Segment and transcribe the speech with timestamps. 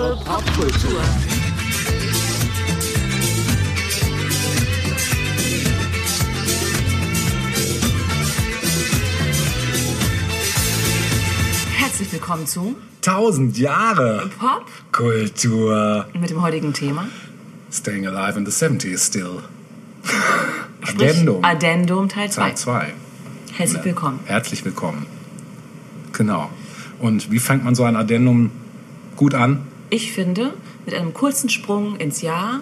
[0.00, 1.02] Jahre Popkultur.
[11.76, 16.06] Herzlich willkommen zu 1000 Jahre Pop Kultur.
[16.18, 17.06] mit dem heutigen Thema.
[17.70, 19.42] Staying alive in the 70s still.
[20.82, 21.44] Sprich, Addendum.
[21.44, 22.40] Addendum Teil 2.
[22.40, 22.94] Teil 2.
[23.52, 24.20] Herzlich willkommen.
[24.24, 25.04] Herzlich willkommen.
[26.14, 26.48] Genau.
[27.00, 28.50] Und wie fängt man so ein Addendum
[29.16, 29.66] gut an?
[29.90, 30.54] Ich finde,
[30.86, 32.60] mit einem kurzen Sprung ins Jahr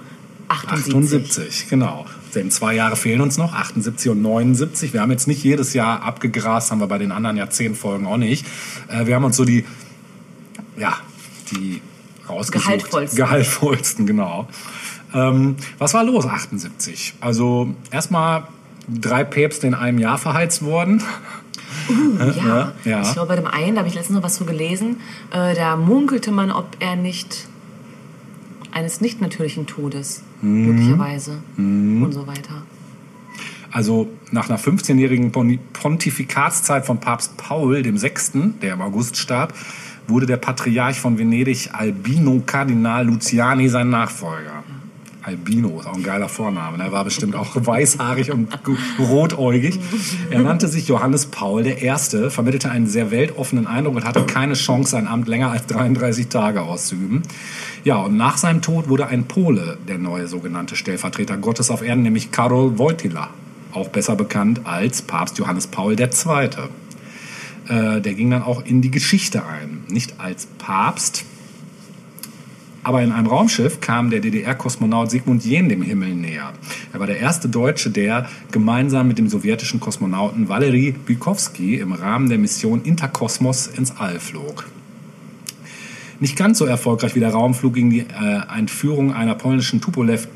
[0.49, 0.95] 78.
[0.95, 2.07] 78, genau.
[2.35, 4.93] Denn zwei Jahre fehlen uns noch, 78 und 79.
[4.93, 8.07] Wir haben jetzt nicht jedes Jahr abgegrast, haben wir bei den anderen ja zehn Folgen
[8.07, 8.47] auch nicht.
[8.89, 9.65] Äh, wir haben uns so die,
[10.79, 10.97] ja,
[11.53, 11.83] die
[12.29, 12.67] rausgesucht.
[12.67, 13.17] Gehaltvollsten.
[13.17, 14.49] Gehaltvollsten, genau.
[15.15, 17.15] Ähm, was war los 78?
[17.21, 18.45] Also erstmal
[18.89, 21.03] drei Päpste in einem Jahr verheizt worden.
[22.37, 23.03] Ja, ja.
[23.03, 24.97] ich glaube, bei dem einen, da habe ich letztens noch was so gelesen,
[25.33, 27.47] äh, da munkelte man, ob er nicht
[28.73, 30.67] eines nicht natürlichen Todes, Mhm.
[30.67, 32.63] möglicherweise und so weiter.
[33.71, 39.53] Also nach einer 15-jährigen Pon- Pontifikatszeit von Papst Paul dem VI., der im August starb,
[40.07, 44.63] wurde der Patriarch von Venedig Albino Kardinal Luciani sein Nachfolger.
[45.29, 46.79] Albino ist auch ein geiler Vorname.
[46.79, 46.85] ne?
[46.85, 48.49] Er war bestimmt auch weißhaarig und
[48.99, 49.79] rotäugig.
[50.31, 54.93] Er nannte sich Johannes Paul I., vermittelte einen sehr weltoffenen Eindruck und hatte keine Chance,
[54.93, 57.23] sein Amt länger als 33 Tage auszuüben.
[57.85, 62.03] Ja, und nach seinem Tod wurde ein Pole der neue sogenannte Stellvertreter Gottes auf Erden,
[62.03, 63.29] nämlich Karol Wojtyla,
[63.73, 66.09] auch besser bekannt als Papst Johannes Paul II.
[67.69, 69.83] Äh, der ging dann auch in die Geschichte ein.
[69.89, 71.27] Nicht als Papst,
[72.89, 76.55] aber in einem Raumschiff kam der DDR-Kosmonaut Sigmund Jähn dem Himmel näher.
[76.91, 82.31] Er war der erste Deutsche, der gemeinsam mit dem sowjetischen Kosmonauten Valery Bykowski im Rahmen
[82.31, 84.71] der Mission Interkosmos ins All flog.
[86.19, 90.27] Nicht ganz so erfolgreich wie der Raumflug ging die äh, Entführung einer polnischen Tupolev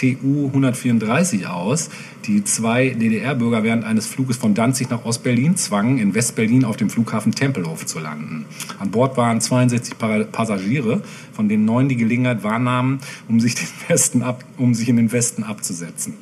[0.00, 1.90] TU-134 aus,
[2.26, 6.90] die zwei DDR-Bürger während eines Fluges von Danzig nach Ostberlin zwangen, in Westberlin auf dem
[6.90, 8.44] Flughafen Tempelhof zu landen.
[8.78, 11.02] An Bord waren 62 Pa- Passagiere,
[11.32, 15.12] von denen neun die Gelegenheit wahrnahmen, um sich, den Westen ab, um sich in den
[15.12, 16.14] Westen abzusetzen.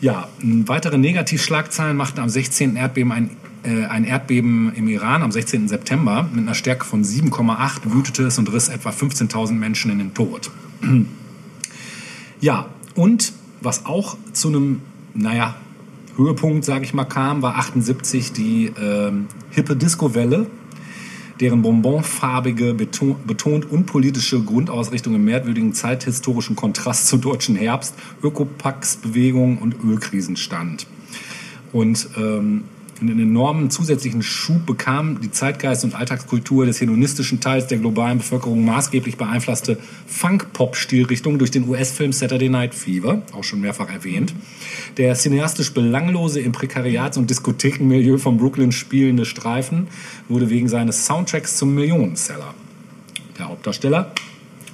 [0.00, 2.76] Ja, weitere Negativschlagzeilen machten am 16.
[2.76, 3.30] Erdbeben ein,
[3.64, 5.68] äh, ein Erdbeben im Iran am 16.
[5.68, 6.26] September.
[6.32, 10.50] Mit einer Stärke von 7,8 wütete es und riss etwa 15.000 Menschen in den Tod.
[12.42, 14.82] Ja, und was auch zu einem,
[15.14, 15.56] naja,
[16.16, 20.46] Höhepunkt, sage ich mal, kam, war 78 die ähm, hippe Disco-Welle,
[21.40, 29.82] deren bonbonfarbige, beton, betont unpolitische Grundausrichtung im merkwürdigen zeithistorischen Kontrast zur deutschen Herbst, Ökopax-Bewegung und
[29.82, 30.86] Ölkrisen stand.
[31.72, 32.64] Und ähm,
[33.00, 38.64] einen enormen zusätzlichen Schub bekam die Zeitgeist- und Alltagskultur des hedonistischen Teils der globalen Bevölkerung
[38.64, 44.34] maßgeblich beeinflusste Funk-Pop-Stilrichtung durch den US-Film Saturday Night Fever, auch schon mehrfach erwähnt.
[44.96, 49.88] Der cineastisch belanglose im Prekariats- und Diskothekenmilieu von Brooklyn spielende Streifen
[50.28, 52.54] wurde wegen seines Soundtracks zum Millionenseller.
[53.38, 54.12] Der Hauptdarsteller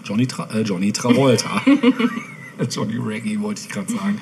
[0.04, 1.62] Johnny, Tra äh, Johnny Travolta.
[2.70, 4.20] Johnny Reggae wollte ich gerade sagen.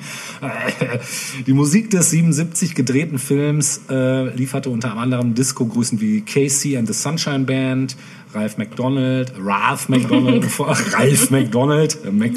[1.45, 6.93] Die Musik des 77 gedrehten Films äh, lieferte unter anderem Disco-Größen wie Casey and the
[6.93, 7.95] Sunshine Band,
[8.33, 12.31] Ralph McDonald, Ralph McDonald, Ralph McDonald, äh, Mac,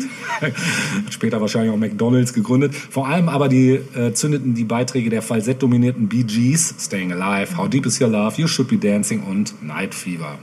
[1.10, 2.74] später wahrscheinlich auch McDonalds gegründet.
[2.74, 7.68] Vor allem aber die äh, zündeten die Beiträge der falsettdominierten Bee Gees, Staying Alive, How
[7.68, 10.38] Deep Is Your Love, You Should Be Dancing und Night Fever.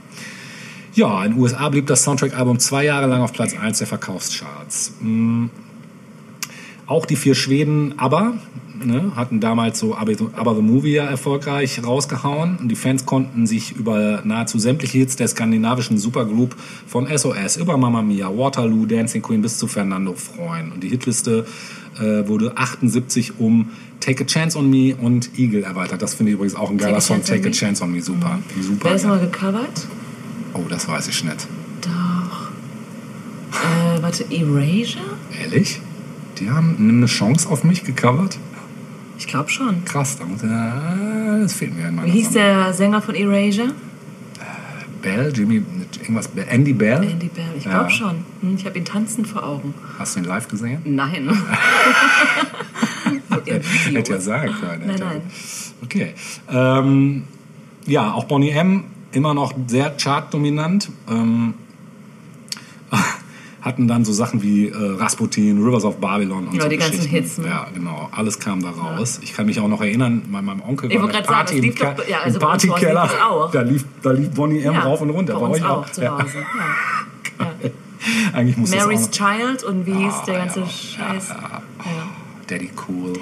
[0.96, 4.94] Ja, in den USA blieb das Soundtrack-Album zwei Jahre lang auf Platz 1 der Verkaufscharts.
[5.00, 5.46] Mm.
[6.86, 8.32] Auch die vier Schweden ABBA
[8.82, 12.56] ne, hatten damals so ABBA the Movie ja erfolgreich rausgehauen.
[12.56, 17.76] Und die Fans konnten sich über nahezu sämtliche Hits der skandinavischen Supergroup von SOS über
[17.76, 20.72] Mamma Mia, Waterloo, Dancing Queen bis zu Fernando freuen.
[20.72, 21.44] Und die Hitliste
[21.98, 23.68] äh, wurde 78 um
[24.00, 26.00] Take a Chance on Me und Eagle erweitert.
[26.00, 27.22] Das finde ich übrigens auch ein geiler Song.
[27.22, 27.50] Take a?
[27.50, 28.38] Chance on Me, super.
[28.62, 29.86] super Wer ist nochmal gecovert?
[30.56, 31.46] Oh, das weiß ich nicht.
[31.82, 32.50] Doch.
[33.52, 35.02] Äh, warte, Erasure?
[35.42, 35.80] Ehrlich?
[36.38, 38.38] Die haben eine Chance auf mich gecovert?
[39.18, 39.84] Ich glaube schon.
[39.84, 42.64] Krass, da muss äh, das fehlt mir in meiner Wie hieß Sammlung.
[42.64, 43.72] der Sänger von Erasure?
[45.02, 45.62] Bell, Jimmy,
[46.00, 47.02] irgendwas, Andy Bell?
[47.02, 47.44] Andy Bell.
[47.56, 47.70] Ich Ja.
[47.70, 48.24] glaube schon.
[48.42, 49.72] Hm, Ich habe ihn tanzend vor Augen.
[49.98, 50.80] Hast du ihn live gesehen?
[50.84, 51.30] Nein.
[53.92, 54.86] Hätte ja sagen können.
[54.86, 55.22] Nein, nein.
[55.82, 56.14] Okay.
[56.50, 57.24] Ähm,
[57.86, 58.84] ja, auch Bonnie M.
[59.16, 60.90] immer noch sehr chartdominant.
[61.10, 61.54] Ähm,
[63.62, 67.00] hatten dann so Sachen wie äh, Rasputin, Rivers of Babylon und Ja, so die ganzen.
[67.08, 67.48] Hits, ne?
[67.48, 68.08] Ja, genau.
[68.12, 69.18] Alles kam da raus.
[69.22, 71.60] Ich kann mich auch noch erinnern, bei meinem Onkel Ich war eine gerade sagen, Party
[71.60, 73.10] lief im, Ke- doch- ja, also Partykeller.
[73.52, 74.74] Da lief, da lief Bonnie M.
[74.74, 75.34] Ja, rauf und runter.
[75.34, 76.12] Bei Bei uns euch auch zu Ja.
[76.22, 76.38] Hause.
[77.40, 77.46] Ja.
[78.34, 81.28] Eigentlich muss Mary's Child und wie hieß Ah, der ganze ja, Scheiß?
[81.30, 81.62] Ja, ja.
[81.84, 82.08] Ja.
[82.46, 83.14] Daddy Cool.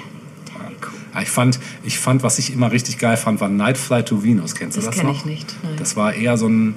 [1.15, 4.23] Ja, Ich fand, ich fand, was ich immer richtig geil fand, war Night Flight to
[4.23, 4.53] Venus.
[4.55, 5.15] Kennst du Das das, kenn noch?
[5.15, 5.73] ich nicht, nein.
[5.77, 6.75] Das war eher so ein,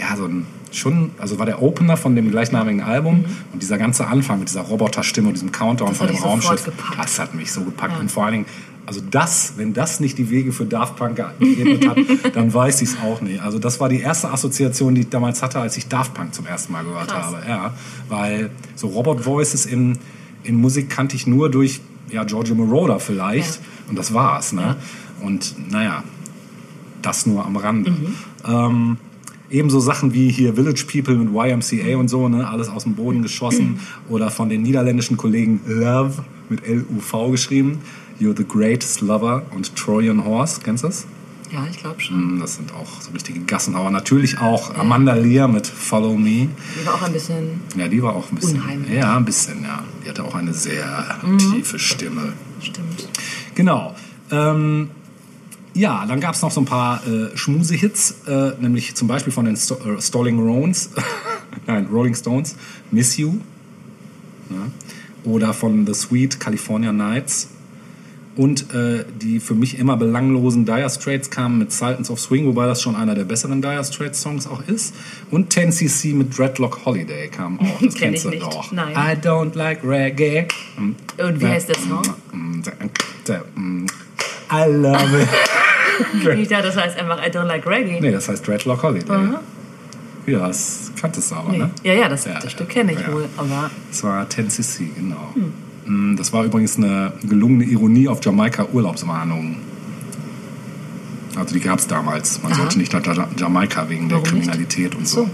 [0.00, 4.06] ja, so ein, schon, also war der Opener von dem gleichnamigen Album und dieser ganze
[4.06, 5.92] Anfang mit dieser Roboterstimme und diesem Countdown Mhm.
[5.92, 6.98] Das von dem Raumschiff, gepackt.
[6.98, 7.94] das hat mich so gepackt.
[7.94, 8.00] Ja.
[8.00, 8.46] Und vor allen Dingen,
[8.84, 11.96] also das, wenn das nicht die Wege für Daft Punk geebnet hat,
[12.36, 13.40] dann weiß ich es auch nicht.
[13.40, 16.46] Also das war die erste Assoziation, die ich damals hatte, als ich Daft Punk zum
[16.46, 17.26] ersten Mal gehört Krass.
[17.26, 17.38] habe.
[17.48, 17.74] Ja,
[18.08, 19.98] weil so Robot Voices in,
[20.44, 21.80] in Musik kannte ich nur durch
[22.10, 23.60] ja, Giorgio Moroder vielleicht Ja.
[23.90, 24.52] und das war's.
[24.52, 24.76] Ne?
[25.22, 26.04] Und naja,
[27.02, 27.90] das nur am Rande.
[27.90, 28.14] Mhm.
[28.46, 28.96] Ähm,
[29.50, 33.22] ebenso Sachen wie hier Village People mit YMCA und so, ne, alles aus dem Boden
[33.22, 33.80] geschossen.
[34.08, 37.78] Oder von den niederländischen Kollegen Love mit L-U-V geschrieben.
[38.20, 41.06] You're the greatest lover und Trojan Horse, kennst du das?
[41.52, 42.36] Ja, ich glaube schon.
[42.36, 43.90] Mm, Das sind auch so richtige Gassenhauer.
[43.90, 46.48] Natürlich auch Amanda Lear mit Follow Me.
[46.80, 47.60] Die war auch ein bisschen.
[47.76, 48.60] Ja, die war auch ein bisschen.
[48.60, 48.90] Unheimlich.
[48.90, 48.96] Mhm.
[48.96, 49.84] Ja, ein bisschen, ja.
[50.04, 52.32] Die hatte auch eine sehr tiefe Stimme.
[52.60, 53.08] Stimmt.
[53.54, 53.94] Genau.
[54.30, 54.90] Ähm,
[55.74, 59.44] ja, dann gab es noch so ein paar äh, Schmuse-Hits, äh, nämlich zum Beispiel von
[59.44, 60.90] den Sto äh, Stalling Rones,
[61.66, 62.56] nein, Rolling Stones,
[62.90, 63.34] Miss You.
[64.50, 65.30] Ja.
[65.30, 67.48] Oder von The Sweet California Nights.
[68.36, 72.66] Und äh, die für mich immer belanglosen Dire Straits kamen mit Sultans of Swing, wobei
[72.66, 74.94] das schon einer der besseren Dire Straits Songs auch ist.
[75.30, 77.80] Und 10cc mit Dreadlock Holiday kam auch.
[77.82, 78.42] Das Kenn kennst ich du nicht.
[78.42, 78.70] doch.
[78.72, 78.92] Nein.
[78.94, 80.46] I don't like reggae.
[80.76, 82.02] Und wie heißt der Song?
[84.52, 85.28] I love it.
[86.38, 87.98] Ich dachte, das heißt einfach I don't like reggae.
[88.02, 89.10] Nee, das heißt Dreadlock Holiday.
[89.16, 89.40] Aha.
[90.26, 91.58] Ja, das kanntest du aber, Nee.
[91.58, 91.70] ne?
[91.84, 92.52] Ja, ja, das, Ja, das.
[92.52, 93.10] Stück kenne ich Ja.
[93.14, 93.24] wohl.
[93.38, 95.32] Aber Das war 10cc, genau.
[95.34, 95.52] Mm,
[96.16, 99.56] Das war übrigens eine gelungene Ironie auf Jamaika-Urlaubswarnungen.
[101.36, 102.42] Also die gab es damals.
[102.42, 102.60] Man Aha.
[102.62, 104.46] sollte nicht nach Ja- Jamaika wegen der Warum nicht?
[104.48, 105.24] Kriminalität und so.
[105.24, 105.30] so.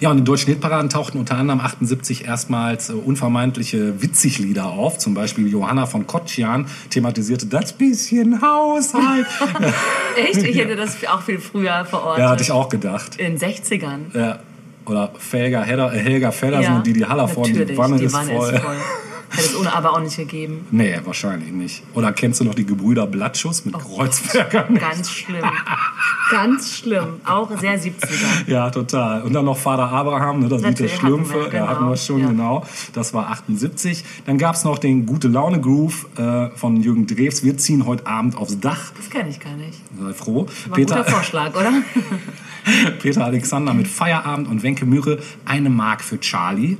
[0.00, 4.98] Ja, und in deutschen Hitparaden tauchten unter anderem 78 erstmals äh, unvermeintliche Witzig-Lieder auf.
[4.98, 9.26] Zum Beispiel Johanna von Kotschan thematisierte das bisschen Haushalt.
[10.16, 10.42] Echt?
[10.42, 12.24] Ich hätte das auch viel früher verortet.
[12.24, 13.16] ja, hatte ich auch gedacht.
[13.16, 14.14] In den 60ern.
[14.14, 14.38] Ja.
[14.86, 18.32] Oder Felga, Hedder, äh, Helga Feddersen Ja, und Didi Hallervorden, die Wanne, die ist, Wanne
[18.36, 18.52] voll.
[18.54, 18.76] ist voll.
[19.30, 20.64] Hätte es ohne aber auch nicht gegeben.
[20.70, 21.82] Nee, wahrscheinlich nicht.
[21.94, 24.62] Oder kennst du noch die Gebrüder Blattschuss mit Kreuzberger?
[24.78, 25.42] Ganz schlimm.
[26.30, 27.20] Ganz schlimm.
[27.24, 28.46] Auch sehr 70er.
[28.48, 29.22] Ja, total.
[29.22, 31.38] Und dann noch Vater Abraham, ne, das Lied der hatten wir, Schlümpfe.
[31.38, 31.66] Ja, genau.
[31.68, 32.28] hatten wir schon, Ja.
[32.28, 32.64] genau.
[32.92, 34.04] Das war 78.
[34.26, 37.42] Dann gab es noch den Gute Laune Groove äh, von Jürgen Drews.
[37.42, 38.92] Wir ziehen heute Abend aufs Dach.
[38.96, 39.80] Das kenne ich gar nicht.
[40.00, 40.46] Sei froh.
[40.68, 41.72] War ein guter Peter, Vorschlag, oder?
[43.00, 45.18] Peter Alexander mit Feierabend und Wenke Mühre.
[45.44, 46.76] Eine Mark für Charlie.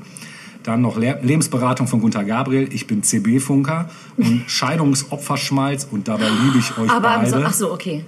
[0.63, 2.69] Dann noch Le Lebensberatung von Gunter Gabriel.
[2.73, 3.91] Ich bin CB-Funker.
[4.17, 5.89] Und Scheidungsopferschmalz.
[5.91, 7.31] Und dabei liebe ich euch Aber am beide.
[7.31, 7.49] Sonntag.
[7.51, 8.05] Ach so, okay.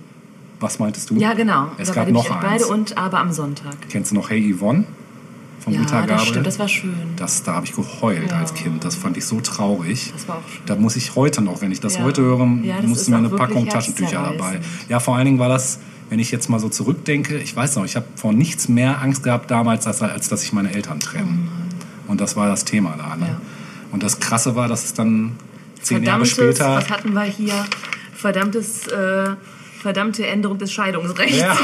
[0.61, 1.17] Was meintest du?
[1.17, 1.71] Ja, genau.
[1.77, 2.45] Es Dabei gab noch ich euch eins.
[2.63, 3.77] beide und aber am Sonntag.
[3.91, 4.85] Kennst du noch Hey Yvonne?
[5.61, 6.17] Von Ja, Gunter Gabriel?
[6.17, 6.47] das stimmt.
[6.47, 6.95] Das war schön.
[7.17, 8.39] Das, da habe ich geheult Ja.
[8.39, 8.83] als Kind.
[8.85, 10.13] Das fand ich so traurig.
[10.15, 10.63] Das war auch schön.
[10.65, 12.05] Da muss ich heute noch, wenn ich das Ja.
[12.05, 14.61] heute höre, Ja, musste mir eine Packung Taschentücher dabei.
[14.89, 17.85] Ja, vor allen Dingen war das, wenn ich jetzt mal so zurückdenke, ich weiß noch,
[17.85, 21.49] ich habe vor nichts mehr Angst gehabt damals, als, als dass sich meine Eltern trennen.
[22.07, 23.17] Und das war das Thema da.
[23.17, 23.27] Ne?
[23.27, 23.41] Oh Ja.
[23.93, 25.37] Und das Krasse war, dass es dann
[25.81, 26.77] zehn Jahre später.
[26.77, 27.65] was hatten wir hier?
[28.15, 29.31] Verdammtes, äh,
[29.81, 31.39] verdammte Änderung des Scheidungsrechts.
[31.39, 31.57] Ja,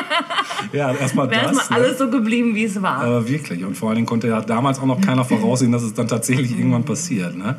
[0.72, 1.42] ja erstmal das.
[1.42, 1.86] erstmal ne?
[1.86, 3.02] alles so geblieben, wie es war.
[3.02, 3.64] Aber wirklich.
[3.64, 6.52] Und vor allen Dingen konnte ja damals auch noch keiner voraussehen, dass es dann tatsächlich
[6.52, 7.36] irgendwann passiert.
[7.36, 7.56] Ne?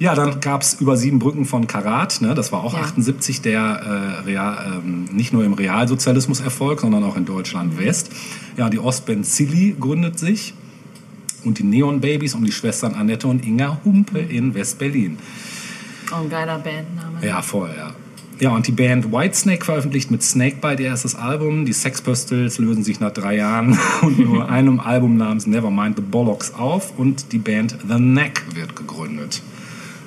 [0.00, 2.22] Ja, dann gab es über sieben Brücken von Karat.
[2.22, 2.34] Ne?
[2.34, 2.80] Das war auch Ja.
[2.80, 8.10] 78 der äh, Real, ähm, nicht nur im Realsozialismus Erfolg, sondern auch in Deutschland West.
[8.56, 10.54] Ja, die Ostband Silly gründet sich.
[11.44, 15.18] Und die Neon Babies um die Schwestern Annette und Inga Humpe in West-Berlin.
[16.12, 17.26] Oh, ein geiler Bandname.
[17.26, 17.92] Ja, voll, ja.
[18.40, 21.66] Ja, und die Band Whitesnake veröffentlicht mit Snakebite ihr erstes Album.
[21.66, 26.02] Die Sex Pistols lösen sich nach drei Jahren und nur einem Album namens Nevermind the
[26.02, 29.42] Bollocks auf und die Band The Neck wird gegründet.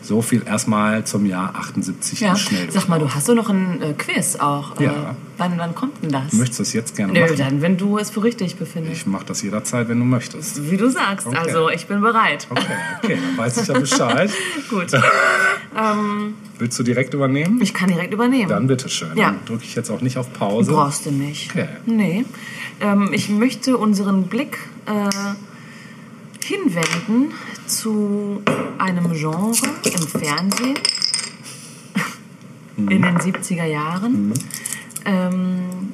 [0.04, 2.36] So viel erstmal zum Jahr 78 Ja.
[2.36, 2.70] Schnell.
[2.70, 4.78] Sag mal, du hast doch noch ein äh, Quiz auch.
[4.80, 5.16] Äh, Ja.
[5.38, 6.30] wann, wann kommt denn das?
[6.32, 7.38] Du möchtest das jetzt gerne Nö, machen?
[7.38, 8.94] dann, wenn du es für richtig befindest.
[8.98, 10.70] Ich mache das jederzeit, wenn du möchtest.
[10.70, 11.26] Wie du sagst.
[11.26, 11.38] Okay.
[11.38, 12.48] Also, ich bin bereit.
[12.50, 12.66] Okay,
[13.02, 14.30] okay, dann weiß ich ja Bescheid.
[14.70, 14.88] Gut.
[16.60, 17.60] Willst du direkt übernehmen?
[17.62, 18.50] Ich kann direkt übernehmen.
[18.50, 19.16] Dann bitteschön.
[19.16, 19.28] Ja.
[19.32, 20.72] Dann drücke ich jetzt auch nicht auf Pause.
[20.74, 21.50] Brauchst du nicht.
[21.52, 21.68] Okay.
[21.86, 22.26] Nee.
[22.80, 25.10] Ähm, ich möchte unseren Blick äh,
[26.44, 27.34] hinwenden
[27.66, 28.42] zu
[28.78, 30.80] einem Genre im Fernsehen
[32.78, 34.34] in den 70er Jahren.
[35.06, 35.94] Ähm,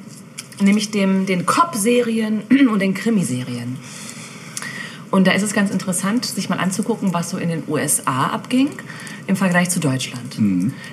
[0.60, 3.76] nämlich dem, den Cop-Serien und den Krimiserien.
[5.10, 8.68] Und da ist es ganz interessant, sich mal anzugucken, was so in den USA abging
[9.26, 10.36] im Vergleich zu Deutschland.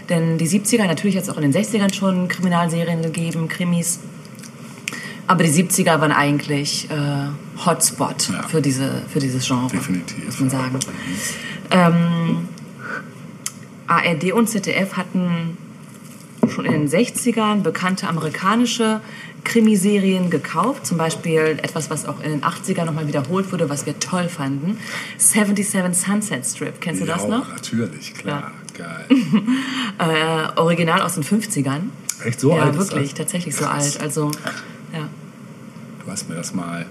[0.09, 3.99] Denn die 70er, natürlich hat es auch in den 60ern schon Kriminalserien gegeben, Krimis.
[5.27, 8.43] Aber die 70er waren eigentlich äh, Hotspot Ja.
[8.43, 9.67] für, diese, für dieses Genre.
[9.69, 10.25] Definitiv.
[10.25, 10.79] Muss man sagen.
[11.71, 12.47] Ähm,
[13.87, 15.57] ARD und ZDF hatten
[16.49, 19.01] schon in den 60ern bekannte amerikanische
[19.43, 20.85] Krimiserien gekauft.
[20.85, 24.77] Zum Beispiel etwas, was auch in den 80ern nochmal wiederholt wurde, was wir toll fanden.
[25.17, 26.81] 77 Sunset Strip.
[26.81, 27.49] Kennst du das ja, noch?
[27.49, 28.51] natürlich, klar.
[28.77, 29.05] Geil.
[29.99, 31.89] Äh, original aus den 50ern.
[32.23, 32.75] Echt so ja, alt?
[32.75, 33.17] ist wirklich, das?
[33.17, 33.99] tatsächlich so alt.
[33.99, 34.29] Also,
[34.93, 35.09] ja.
[36.03, 36.85] Du hast mir das mal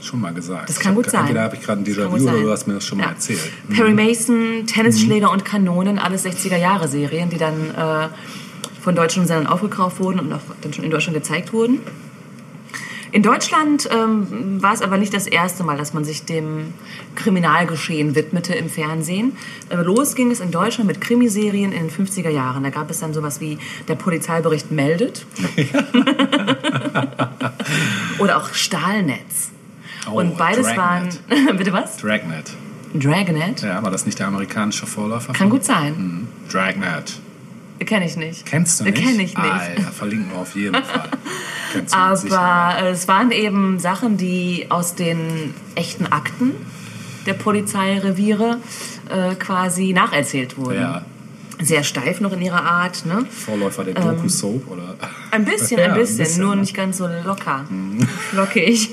[0.00, 0.68] schon mal gesagt.
[0.68, 1.20] Das kann gut hab, sein.
[1.22, 3.10] Entweder habe ich gerade ein Déjà-vu oder du hast mir das schon mal Ja.
[3.10, 3.40] erzählt.
[3.68, 8.08] Perry Mason, Tennisschläger und Kanonen, alles 60er-Jahre-Serien, die dann äh,
[8.80, 11.80] von deutschen Sendern aufgekauft wurden und auch dann schon in Deutschland gezeigt wurden.
[13.12, 16.74] In Deutschland ähm, war es aber nicht das erste Mal, dass man sich dem
[17.14, 19.36] Kriminalgeschehen widmete im Fernsehen.
[19.70, 22.62] Äh, los ging es in Deutschland mit Krimiserien in den 50er Jahren.
[22.64, 25.24] Da gab es dann sowas wie der Polizeibericht meldet.
[28.18, 29.50] Oder auch Stahlnetz.
[30.10, 31.20] Oh, und beides Dragnet.
[31.30, 31.56] waren.
[31.56, 31.96] Bitte was?
[31.98, 32.52] Dragnet.
[32.94, 33.62] Dragnet?
[33.62, 35.32] Ja, war das nicht der amerikanische Vorläufer?
[35.32, 35.94] Kann von- gut sein.
[35.96, 36.28] Mhm.
[36.50, 37.20] Dragnet.
[37.86, 38.44] Kenne ich nicht.
[38.46, 38.96] Kennst du nicht?
[38.96, 39.36] Kenn ich nicht.
[39.36, 41.08] Alter, verlinken wir auf jeden Fall.
[41.92, 46.52] Aber es waren eben Sachen, die aus den echten Akten
[47.26, 48.58] der Polizeireviere
[49.10, 50.80] äh, quasi nacherzählt wurden.
[50.80, 51.04] Ja,
[51.60, 53.04] Sehr steif noch in ihrer Art.
[53.06, 53.26] Ne?
[53.30, 54.96] Vorläufer der Doku-Soap, oder?
[55.30, 56.62] Ein bisschen, Ja, ein ein bisschen, bisschen, nur ne?
[56.62, 57.64] nicht ganz so locker,
[58.30, 58.90] flockig.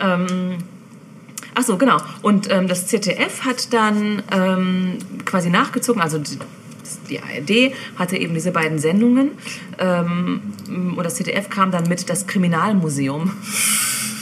[0.00, 0.58] ähm,
[1.54, 1.96] ach so, genau.
[2.22, 6.20] Und ähm, das ZDF hat dann ähm, quasi nachgezogen, also
[7.08, 9.32] die, ARD hatte eben diese beiden Sendungen
[9.78, 13.32] ähm, und das ZDF kam dann mit das Kriminalmuseum.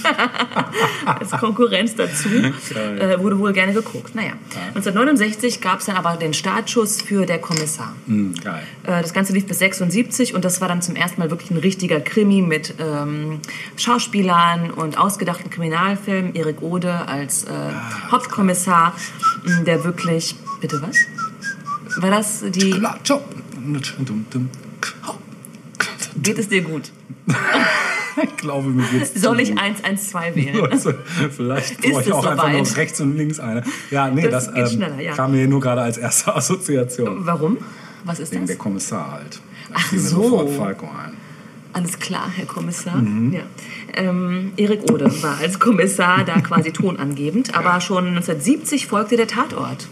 [1.06, 2.28] Als Konkurrenz dazu.
[2.28, 4.14] Äh, wurde wohl gerne geguckt.
[4.14, 4.32] Naja.
[4.68, 7.94] 1969 gab es dann aber den Startschuss für Der Kommissar.
[8.06, 8.62] Hm, geil.
[8.84, 11.58] Äh, Das Ganze lief bis 76 und das war dann zum ersten Mal wirklich ein
[11.58, 13.40] richtiger Krimi mit ähm,
[13.76, 16.34] Schauspielern und ausgedachten Kriminalfilmen.
[16.34, 17.48] Erik Ode als äh,
[18.10, 18.94] Hauptkommissar,
[19.44, 20.36] mh, der wirklich.
[20.60, 20.96] Bitte was?
[21.96, 22.80] War das die.
[26.22, 26.90] Geht es dir gut?
[28.22, 29.60] Ich glaube, mir geht's Soll ich gut.
[29.60, 30.66] 112 wählen?
[30.70, 30.92] Also,
[31.36, 32.62] vielleicht brauche ich auch einfach soweit?
[32.68, 33.62] noch rechts und links eine.
[33.90, 35.12] Ja, nee, Das das, ähm, ja.
[35.12, 37.26] kam mir nur gerade als erste Assoziation.
[37.26, 37.58] Warum?
[38.04, 38.48] Was ist Wegen das?
[38.48, 39.40] der Kommissar halt.
[39.68, 40.22] Da Ach so.
[40.22, 41.14] sofort Falco ein.
[41.72, 42.96] Alles klar, Herr Kommissar.
[42.96, 43.34] Mhm.
[43.34, 43.42] Ja.
[43.94, 49.86] Ähm, Erik Ode war als Kommissar da quasi tonangebend, aber schon 1970 folgte der Tatort.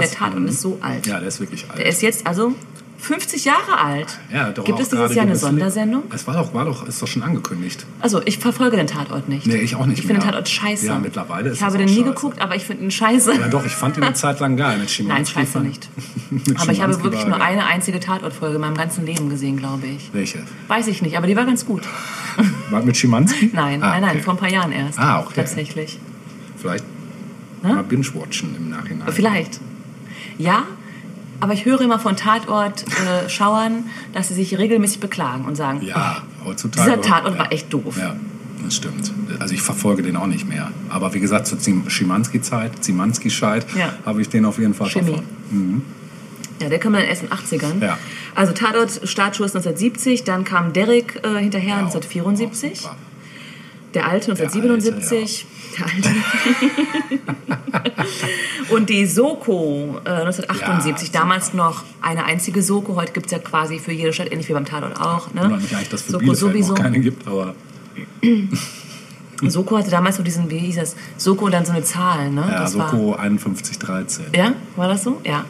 [0.00, 0.10] Krass.
[0.10, 0.48] Der Tatort Mhm.
[0.48, 1.06] ist so alt.
[1.06, 1.78] Ja, der ist wirklich alt.
[1.78, 2.54] Der ist jetzt also
[2.98, 4.18] 50 Jahre alt.
[4.32, 6.04] ja, doch Gibt es dieses Jahr eine Sondersendung?
[6.14, 7.84] Es war doch, war doch, ist doch schon angekündigt.
[8.00, 9.46] Also ich verfolge den Tatort nicht.
[9.46, 10.28] Nee, ich auch nicht Ich finde den.
[10.30, 10.86] Tatort scheiße.
[10.86, 12.04] Ja, mittlerweile ist Ich habe den nie scheiße.
[12.04, 13.34] geguckt, aber ich finde ihn scheiße.
[13.34, 15.34] Ja, doch, ich fand ihn eine Zeit lang geil mit Schimanski.
[15.38, 15.88] Nein, scheiße nicht.
[16.58, 20.10] Aber ich habe wirklich nur eine einzige Tatortfolge in meinem ganzen Leben gesehen, glaube ich.
[20.12, 20.38] Welche?
[20.66, 21.82] Weiß ich nicht, aber die war ganz gut.
[22.70, 23.50] War mit Schimanski?
[23.54, 24.22] Nein, ah, nein, nein, okay.
[24.22, 24.98] vor ein paar Jahren erst.
[24.98, 25.34] Ah, okay.
[25.36, 25.98] Tatsächlich.
[26.56, 26.84] Vielleicht
[27.62, 27.68] Hä?
[27.74, 29.06] mal binge-watchen im Nachhinein.
[29.12, 29.60] Vielleicht.
[30.38, 30.64] Ja,
[31.40, 36.90] aber ich höre immer von Tatort-Schauern, dass sie sich regelmäßig beklagen und sagen, Ja, heutzutage.
[36.90, 37.38] dieser Tatort ja.
[37.40, 37.96] war echt doof.
[37.98, 38.16] Ja,
[38.64, 39.12] das stimmt.
[39.38, 40.70] Also ich verfolge den auch nicht mehr.
[40.88, 43.92] Aber wie gesagt, zur Schimanski-Zeit, Zimanski-Scheit, Ja.
[44.04, 45.06] habe ich den auf jeden Fall Chemie.
[45.08, 45.28] verfolgt.
[46.60, 47.82] Ja, der kam dann erst in den 80ern.
[47.84, 47.98] Ja.
[48.34, 52.96] Also Tatort, Startschuss 1970, dann kam Derek äh, hinterher Ja, 1974, super.
[53.96, 55.46] Der alte 1977,
[55.78, 56.10] der alte.
[58.74, 62.94] Und die Soko äh, 1978, Ja, damals noch eine einzige Soko.
[62.96, 65.32] Heute gibt es ja quasi für jede Stadt, ähnlich wie beim Tatort auch.
[65.32, 65.42] Ne?
[65.44, 66.74] Wundert mich eigentlich, dass es für Soko Bielefeld sowieso.
[66.74, 67.54] keine gibt, aber
[69.42, 70.94] Soko hatte damals so diesen, wie hieß das?
[71.16, 72.42] Soko und dann so eine Zahl, ne?
[72.50, 74.26] ja, das war, Soko 5113.
[74.34, 75.20] ja, war das so?
[75.24, 75.46] Ja.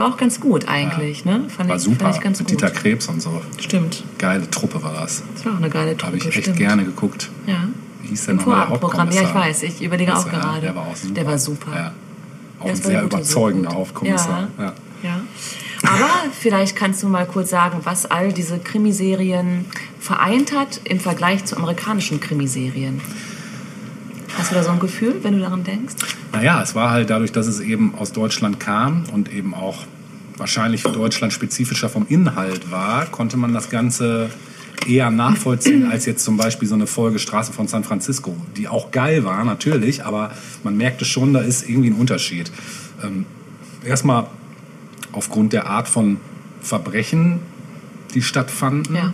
[0.00, 1.44] War auch ganz gut eigentlich, ne?
[1.54, 2.62] Fand War ich, super, Fand ich ganz mit gut.
[2.62, 3.42] Dieter Krebs und so.
[3.58, 4.02] Stimmt.
[4.16, 5.22] Geile Truppe war das.
[5.34, 6.06] Das war auch eine geile Truppe.
[6.06, 6.56] Habe ich echt stimmt.
[6.56, 7.28] gerne geguckt.
[7.46, 7.68] Ja.
[8.00, 9.62] Wie hieß der nochmal der ja, ich weiß.
[9.64, 10.60] Ich überlege auch Das, ja, gerade.
[10.62, 11.14] Der war auch super.
[11.14, 11.70] Der war super.
[11.74, 11.92] Ja.
[12.60, 13.74] Auch Ja, ein sehr überzeugender.
[13.74, 14.48] Hauptkommissar.
[14.56, 14.64] Ja.
[14.64, 14.72] Ja.
[15.02, 15.20] Ja.
[15.82, 19.66] Aber vielleicht kannst du mal kurz sagen, was all diese Krimiserien
[19.98, 23.02] vereint hat im Vergleich zu amerikanischen Krimiserien.
[24.38, 25.94] Hast du da so ein Gefühl, wenn du daran denkst?
[26.32, 29.84] Naja, es war halt dadurch, dass es eben aus Deutschland kam und eben auch
[30.36, 34.30] wahrscheinlich für Deutschland spezifischer vom Inhalt war, konnte man das Ganze
[34.86, 38.90] eher nachvollziehen als jetzt zum Beispiel so eine Folge Straße von San Francisco, die auch
[38.90, 40.30] geil war natürlich, aber
[40.64, 42.50] man merkte schon, da ist irgendwie ein Unterschied.
[43.02, 43.26] Ähm,
[43.84, 44.26] erstmal
[45.12, 46.16] aufgrund der Art von
[46.62, 47.40] Verbrechen,
[48.14, 49.12] die stattfanden, Ja.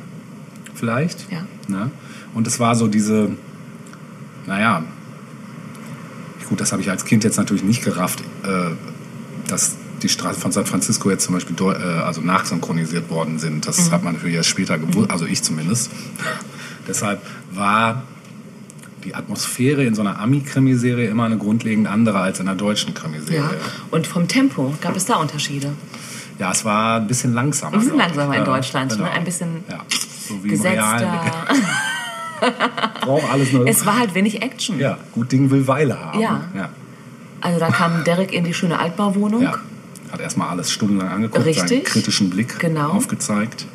[0.74, 1.26] vielleicht.
[1.32, 1.44] Ja.
[1.66, 1.90] Ne?
[2.34, 3.30] Und es war so diese,
[4.46, 4.84] naja,
[6.48, 8.70] gut, das habe ich als Kind jetzt natürlich nicht gerafft, äh,
[9.48, 13.66] dass die Straßen von San Francisco jetzt zum Beispiel äh, also nachsynchronisiert worden sind.
[13.66, 15.90] Das hat man natürlich erst später gewusst, also ich zumindest.
[16.86, 17.22] Deshalb
[17.52, 18.02] war
[19.04, 23.40] die Atmosphäre in so einer Ami-Krimiserie immer eine grundlegend andere als in einer deutschen Krimiserie.
[23.40, 23.50] Ja.
[23.90, 25.72] Und vom Tempo gab es da Unterschiede.
[26.38, 27.74] Ja, es war ein bisschen langsamer.
[27.74, 29.04] Ein bisschen langsamer in Deutschland, genau.
[29.04, 29.10] ne?
[29.10, 29.84] Ein bisschen Ja,
[30.28, 31.24] so wie gesetzter.
[33.06, 33.66] Braucht alles nur.
[33.66, 34.78] Es war halt wenig Action.
[34.78, 36.20] ja, gut Ding will Weile haben.
[36.20, 36.44] Ja.
[36.54, 36.68] ja.
[37.40, 39.42] Also da kam Derek in die schöne Altbauwohnung.
[39.42, 39.54] Ja.
[40.12, 41.84] Hat erstmal alles stundenlang angeguckt, seinen Richtig.
[41.84, 42.90] kritischen Blick Genau.
[42.90, 43.66] aufgezeigt.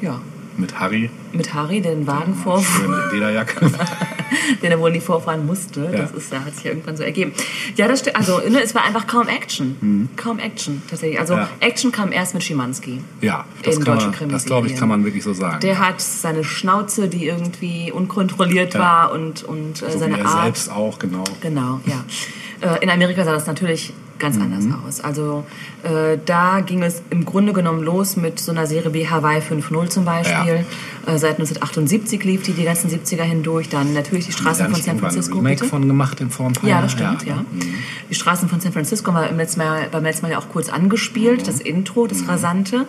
[0.00, 0.20] Ja.
[0.58, 3.70] Mit Harry, Mit Harry, der den Wagen vor, schöne Lederjacke.
[4.62, 5.84] den er wohl nie vorfahren musste.
[5.92, 6.02] Ja.
[6.02, 7.32] Das ist, da hat sich ja irgendwann so ergeben.
[7.76, 8.16] Ja, das stimmt.
[8.16, 10.08] Also ne, es war einfach kaum Action.
[10.16, 11.18] Kaum Action tatsächlich.
[11.20, 11.40] Also Mhm.
[11.42, 11.48] Ja.
[11.60, 13.00] Action kam erst mit Schimanski.
[13.20, 15.60] ja, das, kann deutschen man, das glaube ich, kann man wirklich so sagen.
[15.60, 18.80] Der hat seine Schnauze, die irgendwie unkontrolliert Ja.
[18.80, 20.42] war und, und äh, so seine wie er Art.
[20.44, 21.24] selbst auch, genau.
[21.40, 22.04] Genau, ja.
[22.60, 24.42] Äh, In Amerika sah das natürlich ganz Mhm.
[24.42, 25.00] anders aus.
[25.00, 25.44] Also
[25.82, 29.88] äh, da ging es im Grunde genommen los mit so einer Serie wie Hawaii 5.0
[29.88, 30.64] zum Beispiel.
[31.06, 33.68] Äh, seit 1978 lief die die ganzen 70er hindurch.
[33.68, 35.36] Dann natürlich die Straßen von San irgendwann ein Francisco.
[35.38, 35.70] Remake Bitte?
[35.70, 37.36] von gemacht in Form Ja, das stimmt, ja.
[37.36, 37.44] ne?
[38.10, 40.48] Die Straßen von San Francisco haben wir im letzten Mal, beim letzten Mal ja auch
[40.48, 41.42] kurz angespielt.
[41.42, 41.46] Mhm.
[41.46, 42.86] Das Intro, das Rasante.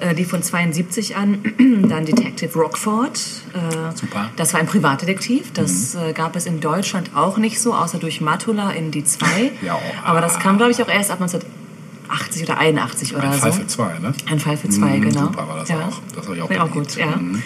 [0.00, 1.38] Äh, die von 72 an.
[1.88, 3.16] Dann Detective Rockford.
[3.54, 4.30] Äh, Super.
[4.36, 5.52] Das war ein Privatdetektiv.
[5.52, 9.26] Das äh, gab es in Deutschland auch nicht so, außer durch Matula in die 2.
[9.62, 13.32] Ja, oh, Aber das kam, glaube ich, auch erst ab 1980 oder 81 oder Ein
[13.34, 13.38] so.
[13.40, 14.12] Fall für zwei, ne?
[14.30, 15.20] Ein Fall für zwei, Mhm, genau.
[15.22, 16.00] super war das auch.
[16.14, 17.06] Das habe ich auch Finde auch gut, ja.
[17.16, 17.42] Mhm.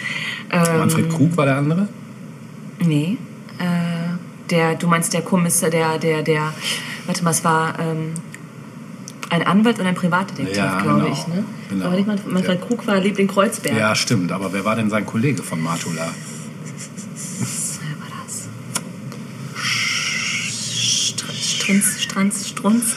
[0.51, 1.87] Ähm, Manfred Krug war der andere?
[2.79, 3.17] Nee.
[3.59, 3.65] Äh,
[4.49, 6.53] der, du meinst der Kommissar, der, der, der,
[7.05, 8.13] warte mal, es war ähm,
[9.29, 11.11] ein Anwalt und ein Privatdetektiv, Ja, glaube genau.
[11.13, 11.27] ich.
[11.27, 11.43] Ne?
[11.69, 11.85] Genau.
[11.85, 13.77] Aber nicht mal, Manfred Krug war Liebling Kreuzberg.
[13.77, 14.31] Ja, stimmt.
[14.31, 16.07] Aber wer war denn sein Kollege von Matula?
[17.79, 18.47] Wer war das?
[20.41, 22.95] Str- Strunz, Stranz, Strunz,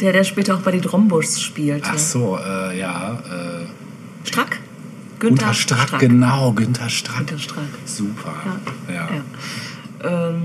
[0.00, 1.88] der, der später auch bei die Drombuschs spielte.
[1.92, 3.18] Ach so, äh, ja.
[3.30, 4.58] Äh, Strack?
[5.18, 6.52] Günther Strack, genau.
[6.52, 7.18] Günther Strack.
[7.18, 7.64] Günther Strack.
[7.86, 8.34] Super.
[8.88, 9.08] Ja.
[10.02, 10.28] Ja.
[10.28, 10.44] Ähm,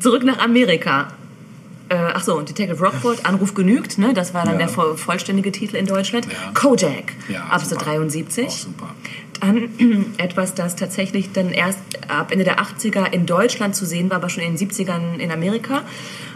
[0.00, 1.08] zurück nach Amerika.
[1.88, 4.14] Äh, ach so, und Detective Rockford, Anruf genügt, ne?
[4.14, 4.60] das war dann Ja.
[4.60, 6.26] der voll, vollständige Titel in Deutschland.
[6.26, 6.50] Ja.
[6.54, 7.84] Kojak, Ja, ab super.
[7.84, 8.46] 73.
[8.46, 8.94] Auch super.
[9.40, 9.68] Dann
[10.16, 14.30] etwas, das tatsächlich dann erst ab Ende der 80er in Deutschland zu sehen war, aber
[14.30, 15.82] schon in den 70ern in Amerika.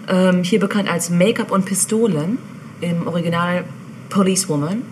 [0.09, 2.39] Ähm, hier bekannt als Make-up und Pistolen,
[2.81, 3.65] im Original
[4.09, 4.83] Policewoman,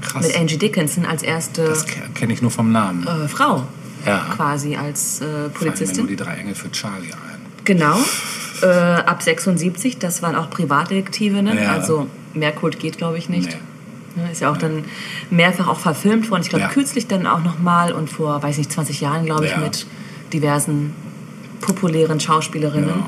[0.00, 0.26] Krass.
[0.26, 1.84] mit Angie Dickinson als erste Das
[2.14, 3.06] kenne ich nur vom Namen.
[3.06, 3.64] äh, Frau
[4.06, 4.26] Ja.
[4.34, 6.06] quasi als äh, Fallen mir nur Polizistin.
[6.06, 7.40] die drei Engel für Charlie ein.
[7.64, 7.96] Genau.
[8.62, 11.72] Äh, ab 76, das waren auch Privatdetektivinnen, Ja.
[11.72, 13.50] also mehr Kult geht, glaube ich, nicht.
[14.16, 14.22] Nee.
[14.24, 14.84] Ne, Ist ja auch dann
[15.30, 16.42] mehrfach auch verfilmt worden.
[16.42, 16.68] Ich glaube, Ja.
[16.68, 19.58] kürzlich dann auch nochmal und vor, weiß nicht, 20 Jahren, glaube ich, Ja.
[19.58, 19.86] mit
[20.32, 20.92] diversen
[21.60, 23.02] populären Schauspielerinnen.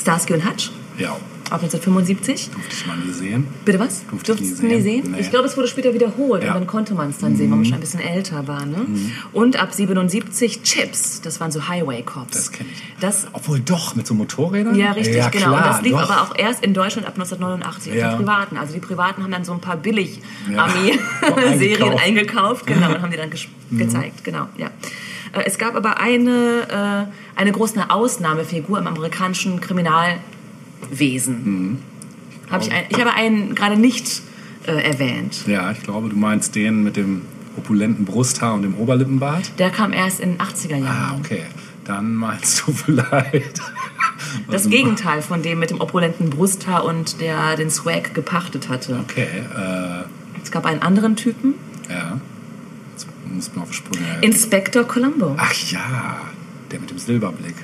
[0.00, 1.12] Starsky und Hutch, Ja,
[1.50, 2.50] ab 1975.
[2.50, 3.46] durfte ich mal nie sehen.
[3.64, 4.02] Bitte was?
[4.10, 5.02] Durfte ich Durftest nie du nie sehen.
[5.02, 5.12] sehen?
[5.12, 5.20] Nee.
[5.20, 6.50] Ich glaube, es wurde später wiederholt Ja.
[6.50, 6.54] Mhm.
[6.56, 8.64] und dann konnte man es dann sehen, weil man schon ein bisschen älter war.
[8.66, 8.86] Ne?
[9.32, 12.32] Und ab 77 Chips, das waren so Highway Cops.
[12.32, 12.82] Das kenne ich.
[13.00, 14.74] Das Obwohl doch, mit so Motorrädern?
[14.76, 15.54] Ja, richtig, ja, genau.
[15.56, 16.08] und das lief doch.
[16.10, 18.10] aber auch erst in Deutschland ab 1989 Ja.
[18.10, 18.56] den Privaten.
[18.56, 19.76] Also die Privaten haben dann so ein paar.
[19.76, 20.98] Billig-Armee-Serien
[21.98, 22.04] Eingekauft.
[22.06, 24.70] eingekauft, genau, und haben die dann ges- gezeigt, genau, ja.
[25.32, 31.78] Äh, Es gab aber eine, äh, eine große Ausnahmefigur im amerikanischen Kriminalwesen.
[32.50, 34.22] Hab ich, ein, ich habe einen gerade nicht
[34.66, 35.46] äh, erwähnt.
[35.46, 37.22] Ja, ich glaube, du meinst den mit dem
[37.56, 39.52] opulenten Brusthaar und dem Oberlippenbart.
[39.58, 40.86] Der kam erst in den 80er Jahren.
[40.86, 41.42] Ah, okay.
[41.84, 43.60] Dann meinst du vielleicht.
[44.50, 49.00] Das Gegenteil von dem mit dem opulenten Brusthaar und der den Swag gepachtet hatte.
[49.08, 50.04] Okay, äh,
[50.42, 51.54] Es gab einen anderen Typen,
[51.88, 52.20] ja.
[53.56, 54.18] Auf die Sprünge.
[54.22, 55.34] Inspector Columbo.
[55.38, 56.20] Ach ja,
[56.70, 57.54] der mit dem Silberblick.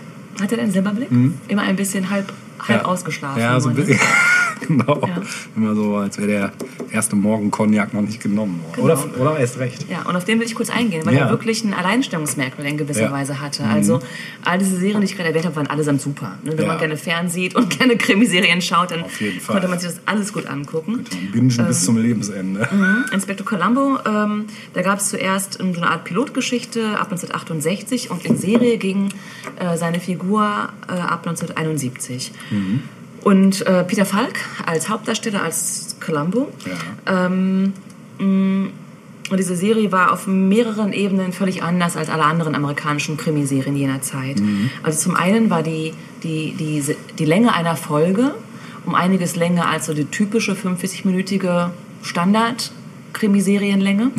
[0.40, 1.08] Hat er den Silberblick?
[1.48, 2.84] Immer ein bisschen halb, halb ja.
[2.84, 3.40] ausgeschlafen.
[3.40, 3.98] Ja, so ein bisschen.
[4.66, 5.00] genau.
[5.06, 5.22] Ja.
[5.56, 6.52] Immer so, als wäre der
[6.90, 8.74] erste Morgen Cognac noch nicht genommen worden.
[8.74, 8.84] Genau.
[9.16, 9.86] Oder, oder erst recht.
[9.90, 11.26] Ja, und auf den will ich kurz eingehen, weil Ja.
[11.26, 13.08] er wirklich ein Alleinstellungsmerkmal in gewisser Ja.
[13.08, 13.12] Mhm.
[13.14, 13.64] Weise hatte.
[13.64, 14.00] Also
[14.44, 16.38] all diese Serien, die ich gerade erwähnt habe, waren allesamt super.
[16.42, 16.52] Ne?
[16.52, 16.66] Wenn Ja.
[16.68, 19.04] man gerne fernsieht und gerne Krimiserien schaut, dann
[19.46, 21.04] konnte man sich das alles gut angucken.
[21.32, 21.66] Bingen Ähm.
[21.66, 22.68] bis zum Lebensende.
[23.12, 28.24] Inspector Columbo, ähm, da gab es zuerst ähm, so eine Art Pilotgeschichte ab 1968 und
[28.24, 29.08] in Serie ging
[29.58, 32.32] äh, seine Figur äh, ab 1971.
[33.22, 36.52] Und äh, Peter Falk als Hauptdarsteller, als Columbo.
[36.64, 37.26] Ja.
[37.26, 37.72] Ähm,
[38.18, 38.70] mh,
[39.28, 44.00] und diese Serie war auf mehreren Ebenen völlig anders als alle anderen amerikanischen Krimiserien jener
[44.00, 44.36] Zeit.
[44.84, 48.36] Also zum einen war die, die, die, die Länge einer Folge
[48.84, 51.70] um einiges länger als so die typische 45-minütige
[52.02, 54.12] Standard-Krimiserienlänge.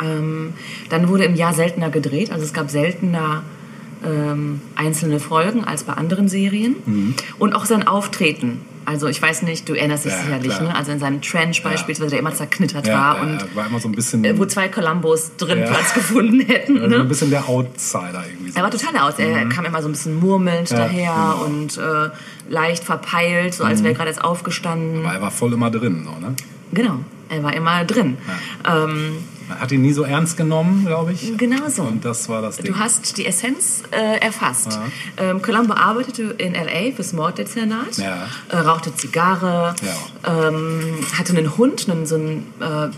[0.00, 0.54] Ähm,
[0.88, 3.42] dann wurde im Jahr seltener gedreht, also es gab seltener
[4.04, 7.14] ähm, einzelne Folgen als bei anderen Serien.
[7.38, 10.74] Und auch sein Auftreten Also ich weiß nicht, du erinnerst dich Ja, sicherlich, ne?
[10.74, 13.92] Also in seinem Trench beispielsweise, der immer zerknittert Ja, war und war immer so ein
[13.92, 15.62] bisschen, äh, wo zwei Columbos drin.
[15.66, 16.76] Platz gefunden hätten.
[16.80, 17.02] also Ne?
[17.02, 18.50] ein bisschen der Outsider irgendwie.
[18.52, 18.56] So.
[18.58, 19.18] Er war total aus.
[19.18, 20.76] Er kam immer so ein bisschen murmelnd Mhm.
[20.76, 21.44] Daher genau.
[21.44, 22.08] und äh,
[22.48, 23.70] leicht verpeilt, so Mhm.
[23.70, 25.04] als wäre er gerade erst aufgestanden.
[25.04, 26.34] Aber er war voll immer drin, so, ne?
[26.72, 28.16] Genau, er war immer drin.
[28.66, 31.36] Ähm, hat ihn nie so ernst genommen, glaube ich.
[31.38, 31.82] genau so.
[31.82, 32.72] Und das war das Ding.
[32.72, 34.78] Du hast die Essenz äh, erfasst.
[35.16, 36.94] Ähm, Columbo arbeitete in L.A.
[36.94, 38.26] fürs Morddezernat, Ja.
[38.48, 39.74] äh, rauchte Zigarre,
[40.26, 42.88] ähm, hatte einen Hund, einen, so einen äh,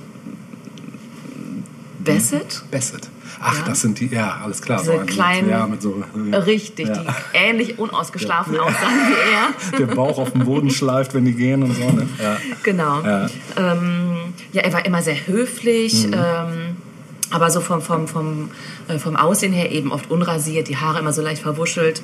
[2.05, 2.63] Basset.
[2.71, 3.09] Bassett.
[3.43, 3.65] Ach, Ja.
[3.65, 4.81] das sind die, ja, alles klar.
[4.81, 6.95] Diese so ein- kleinen- ja, mit so, Richtig, Ja.
[7.03, 9.79] die ähnlich unausgeschlafen aussahen wie er.
[9.87, 11.89] der Bauch auf dem Boden schleift, wenn die gehen und so.
[11.91, 12.07] Ne?
[12.23, 12.37] Ja.
[12.63, 13.01] Genau.
[13.03, 13.29] Ja.
[14.38, 16.14] Ähm, ja, er war immer sehr höflich, Mhm.
[16.14, 16.77] ähm,
[17.31, 18.51] aber so vom, vom, vom,
[18.88, 22.03] äh, vom Aussehen her eben oft unrasiert, die Haare immer so leicht verwuschelt.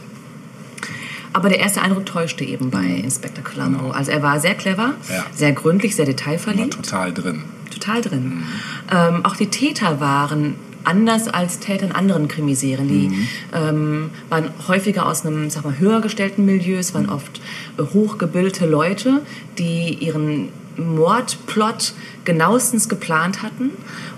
[1.32, 3.90] Aber der erste Eindruck täuschte eben bei Inspector Columbo.
[3.90, 4.94] Also er war sehr clever, Mhm.
[5.14, 5.26] Ja.
[5.34, 7.42] sehr gründlich, sehr War detailverliebt, total drin.
[7.70, 8.42] total drin.
[8.90, 12.88] Ähm, auch die Täter waren anders als Täter in anderen Krimiserien.
[12.88, 13.28] Die Mhm.
[13.52, 16.78] ähm, waren häufiger aus einem, sag mal, höher gestellten Milieu.
[16.78, 16.98] Es Mhm.
[16.98, 17.40] waren oft
[17.78, 19.20] äh, hochgebildete Leute,
[19.58, 23.70] die ihren Mordplot genauestens geplant hatten.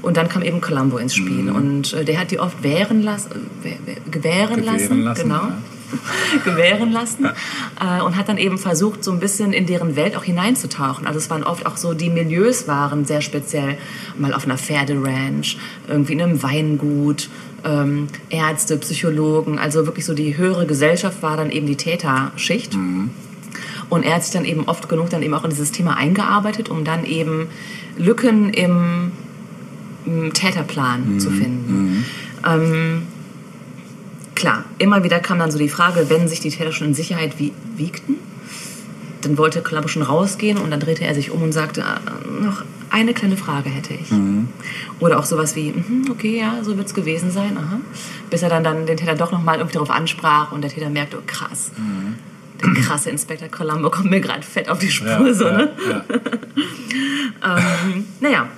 [0.03, 1.45] Und dann kam eben Columbo ins Spiel.
[1.45, 1.57] Mhm.
[1.57, 5.35] Und äh, der hat die oft wehren lassen, äh, gewähren, lassen, Gewähren lassen, genau.
[5.35, 5.59] ja.
[6.45, 7.25] gewähren lassen
[7.81, 11.07] äh, und hat dann eben versucht, so ein bisschen in deren Welt auch hineinzutauchen.
[11.07, 13.79] Also es waren oft auch so, die Milieus waren sehr speziell,
[14.19, 17.31] mal auf einer Pferderanch, irgendwie in einem Weingut,
[17.65, 22.75] ähm, Ärzte, Psychologen, also wirklich so die höhere Gesellschaft war dann eben die Täterschicht.
[23.91, 26.69] Und er hat sich dann eben oft genug dann eben auch in dieses Thema eingearbeitet,
[26.69, 27.49] um dann eben
[27.97, 29.13] Lücken im,
[30.05, 32.05] im Täterplan zu finden.
[32.47, 33.03] Ähm,
[34.35, 37.39] klar, immer wieder kam dann so die Frage, wenn sich die Täter schon in Sicherheit
[37.39, 38.17] wie, wiegten,
[39.23, 41.99] dann wollte Columbo schon rausgehen und dann drehte er sich um und sagte, "Ah,
[42.41, 44.11] noch eine kleine Frage hätte ich.
[45.01, 47.81] Oder auch sowas wie, "Mhm, okay, ja, so wird es gewesen sein, aha.
[48.31, 51.19] Bis er dann, dann den Täter doch nochmal irgendwie darauf ansprach und der Täter merkte,
[51.19, 51.73] oh krass,
[52.63, 55.09] der krasse Inspektor Columbo kommt mir gerade fett auf die Spur.
[55.09, 55.73] Ja, so, ja, ne?
[55.91, 56.05] ja.
[57.41, 58.49] Ähm, naja,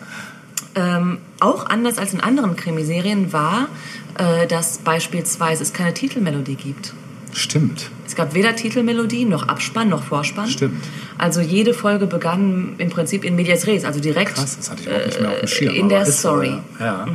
[0.75, 3.69] ähm, auch anders als in anderen Krimiserien war,
[4.17, 6.95] äh, dass beispielsweise es keine Titelmelodie gibt.
[7.33, 7.91] Stimmt.
[8.07, 10.49] Es gab weder Titelmelodie, noch Abspann, noch Vorspann.
[10.49, 10.83] Stimmt.
[11.17, 14.87] Also jede Folge begann im Prinzip in medias res, also direkt Krass, das hatte ich
[14.89, 15.75] überhaupt nicht mehr auf dem Schirm.
[15.75, 16.51] Äh, in aber der so, Story.
[16.51, 16.63] Mhm.
[16.81, 17.09] Ja, ja.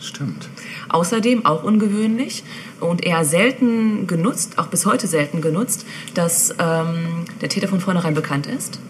[0.00, 0.48] stimmt.
[0.88, 2.44] Außerdem auch ungewöhnlich
[2.82, 8.14] und eher selten genutzt, auch bis heute selten genutzt, dass ähm, der Täter von vornherein
[8.14, 8.80] bekannt ist.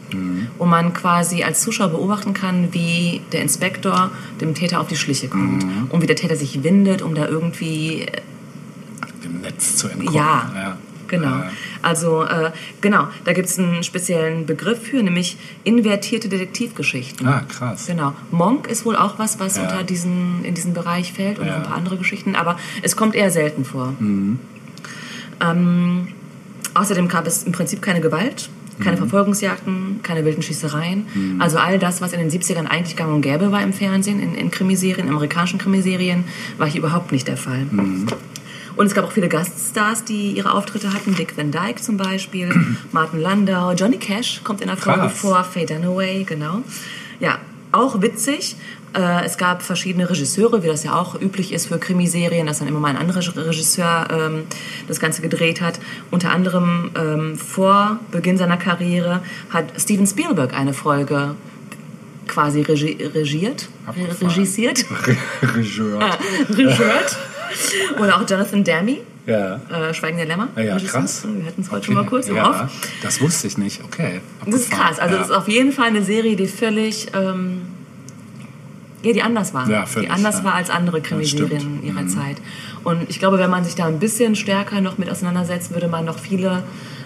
[0.59, 5.29] Und man quasi als Zuschauer beobachten kann, wie der Inspektor dem Täter auf die Schliche
[5.29, 5.65] kommt.
[5.91, 8.21] Und wie der Täter sich windet, um da irgendwie äh,
[9.25, 10.15] Dem Netz zu entkommen.
[10.15, 10.77] Ja,
[11.13, 11.29] genau.
[11.29, 11.51] Ja.
[11.83, 17.25] Also äh, genau, da gibt es einen speziellen Begriff für, nämlich invertierte Detektivgeschichten.
[17.29, 17.87] Ah, krass.
[17.87, 18.15] Genau.
[18.33, 19.63] Monk ist wohl auch was, was Ja.
[19.63, 21.53] unter diesen, in diesen Bereich fällt und Ja.
[21.53, 23.95] noch ein paar andere Geschichten, aber es kommt eher selten vor.
[24.01, 24.41] Mhm.
[25.41, 26.09] Ähm,
[26.75, 28.49] außerdem gab es im Prinzip keine Gewalt,
[28.81, 29.01] keine Mhm.
[29.01, 31.39] Verfolgungsjagden, keine wilden Schießereien.
[31.41, 34.35] Also all das, was in den 70ern eigentlich gang und gäbe war im Fernsehen, in,
[34.35, 36.25] in Krimiserien, amerikanischen Krimiserien,
[36.59, 37.67] war hier überhaupt nicht der Fall.
[37.71, 38.07] Mhm.
[38.77, 41.15] Und es gab auch viele Gaststars, die ihre Auftritte hatten.
[41.15, 42.51] Dick Van Dyke zum Beispiel,
[42.93, 45.19] Martin Landau, Johnny Cash kommt in der Folge Krass.
[45.19, 46.63] vor, Faye Dunaway, genau.
[47.21, 47.39] Ja,
[47.73, 48.57] auch witzig.
[48.95, 52.69] Äh, es gab verschiedene Regisseure, wie das ja auch üblich ist für Krimiserien, dass dann
[52.69, 54.43] immer mal ein anderer Regisseur ähm,
[54.87, 55.81] das Ganze gedreht hat.
[56.11, 61.37] Unter anderem ähm, vor Beginn seiner Karriere hat Steven Spielberg eine Folge
[62.29, 63.69] quasi regi regiert,
[64.21, 64.85] regisiert,
[65.43, 66.01] Regisseur.
[66.51, 67.19] regiert.
[68.01, 69.61] Oder auch Jonathan Demme, Ja.
[69.71, 70.49] äh, Schweigen der Lämmer.
[70.57, 71.25] Ja, ja, krass.
[71.25, 71.87] Wir hatten es heute Okay.
[71.87, 72.71] schon mal kurz im ja, Off.
[73.03, 73.83] Das wusste ich nicht.
[73.85, 74.21] Okay.
[74.45, 74.89] Das ist Abgefahren.
[74.89, 74.99] krass.
[74.99, 75.21] Also ja.
[75.21, 77.63] das ist auf jeden Fall eine Serie, die völlig, ähm,
[79.03, 79.69] ja, die anders war.
[79.69, 80.45] Ja, völlig, die anders ja.
[80.45, 81.83] war als andere Krimiserien stimmt.
[81.83, 81.89] Mhm.
[81.89, 82.37] ihrer Zeit.
[82.85, 86.05] Und ich glaube, wenn man sich da ein bisschen stärker noch mit auseinandersetzt, würde man
[86.05, 86.63] noch viele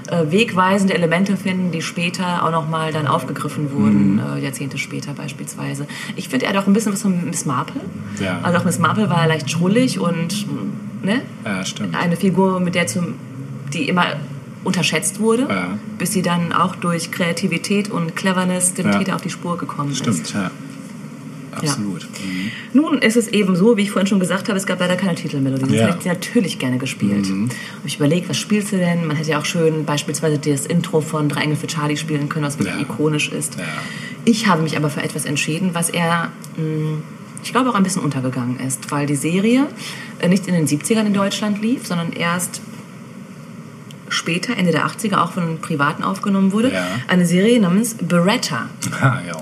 [0.08, 4.20] äh, wegweisende Elemente finden, die später auch noch mal dann aufgegriffen wurden, Mhm.
[4.36, 5.86] äh, Jahrzehnte später beispielsweise.
[6.16, 7.80] Ich finde, er hat auch ein bisschen was von Miss Marple.
[8.20, 8.38] Ja.
[8.42, 10.46] Also auch Miss Marple war leicht schrullig und
[11.02, 11.94] ne, Ja, stimmt.
[11.96, 13.14] eine Figur, mit der zum,
[13.72, 14.04] die immer
[14.64, 15.78] unterschätzt wurde, Ja.
[15.98, 18.98] bis sie dann auch durch Kreativität und Cleverness dem Ja.
[18.98, 20.34] Täter auf die Spur gekommen Stimmt, ist.
[20.34, 20.50] ja.
[21.58, 22.02] Absolut.
[22.02, 22.50] Mhm.
[22.72, 25.14] Nun ist es eben so, wie ich vorhin schon gesagt habe, es gab leider keine
[25.14, 25.60] Titelmelodie.
[25.66, 25.82] Sonst Ja.
[25.82, 25.86] Mhm.
[25.88, 27.26] hätte ich sie natürlich gerne gespielt.
[27.26, 27.48] Habe
[27.86, 29.06] ich überlegt, was spielst du denn?
[29.06, 32.44] Man hätte ja auch schön beispielsweise das Intro von Drei Engel für Charlie spielen können,
[32.46, 32.82] was wirklich Ja.
[32.82, 33.56] ikonisch ist.
[33.56, 33.64] Ja.
[34.24, 36.98] Ich habe mich aber für etwas entschieden, was er, mh,
[37.44, 39.66] ich glaube, auch ein bisschen untergegangen ist, weil die Serie
[40.18, 42.60] äh, nicht in den 70ern in Deutschland lief, sondern erst
[44.08, 46.72] später, Ende der 80er, auch von Privaten aufgenommen wurde.
[46.72, 46.86] Ja.
[47.08, 48.68] Eine Serie namens Beretta.
[49.00, 49.34] Ah, ja.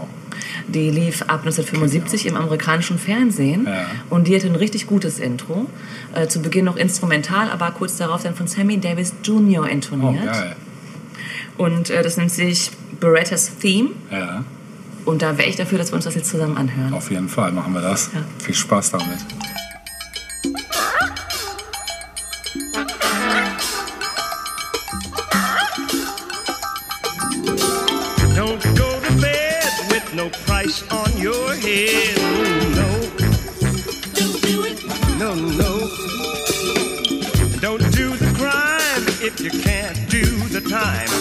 [0.69, 3.87] Die lief ab 1975 im amerikanischen Fernsehen Ja.
[4.11, 5.67] und die hatte ein richtig gutes Intro.
[6.15, 9.63] Äh, zu Beginn noch instrumental, aber kurz darauf dann von Sammy Davis Jr.
[9.65, 10.25] Oh, intoniert.
[10.25, 10.57] geil.
[11.59, 13.91] und äh, das nennt sich Berettas Theme.
[14.11, 14.45] Ja,
[15.05, 16.95] Und da wäre ich dafür, dass wir uns das jetzt zusammen anhören.
[16.95, 18.11] auf jeden Fall machen wir das.
[18.15, 18.21] Ja.
[18.43, 19.19] Viel Spaß damit.
[30.65, 32.17] Price on your head.
[32.75, 32.89] No,
[34.15, 34.85] Don't do it.
[35.19, 35.89] no, no.
[37.61, 41.14] Don't do the crime if you can't do the time.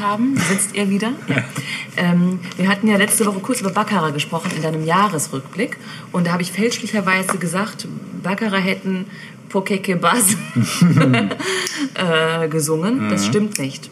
[0.00, 1.12] Haben, sitzt ihr wieder.
[1.28, 1.36] Ja.
[2.00, 5.76] Ähm, wir hatten ja letzte Woche kurz über Baccarat gesprochen in deinem Jahresrückblick.
[6.12, 7.88] Und da habe ich fälschlicherweise gesagt,
[8.22, 9.06] Baccarat hätten
[9.48, 10.36] Pokeke Bas
[11.94, 13.08] äh, gesungen.
[13.10, 13.90] Das stimmt nicht.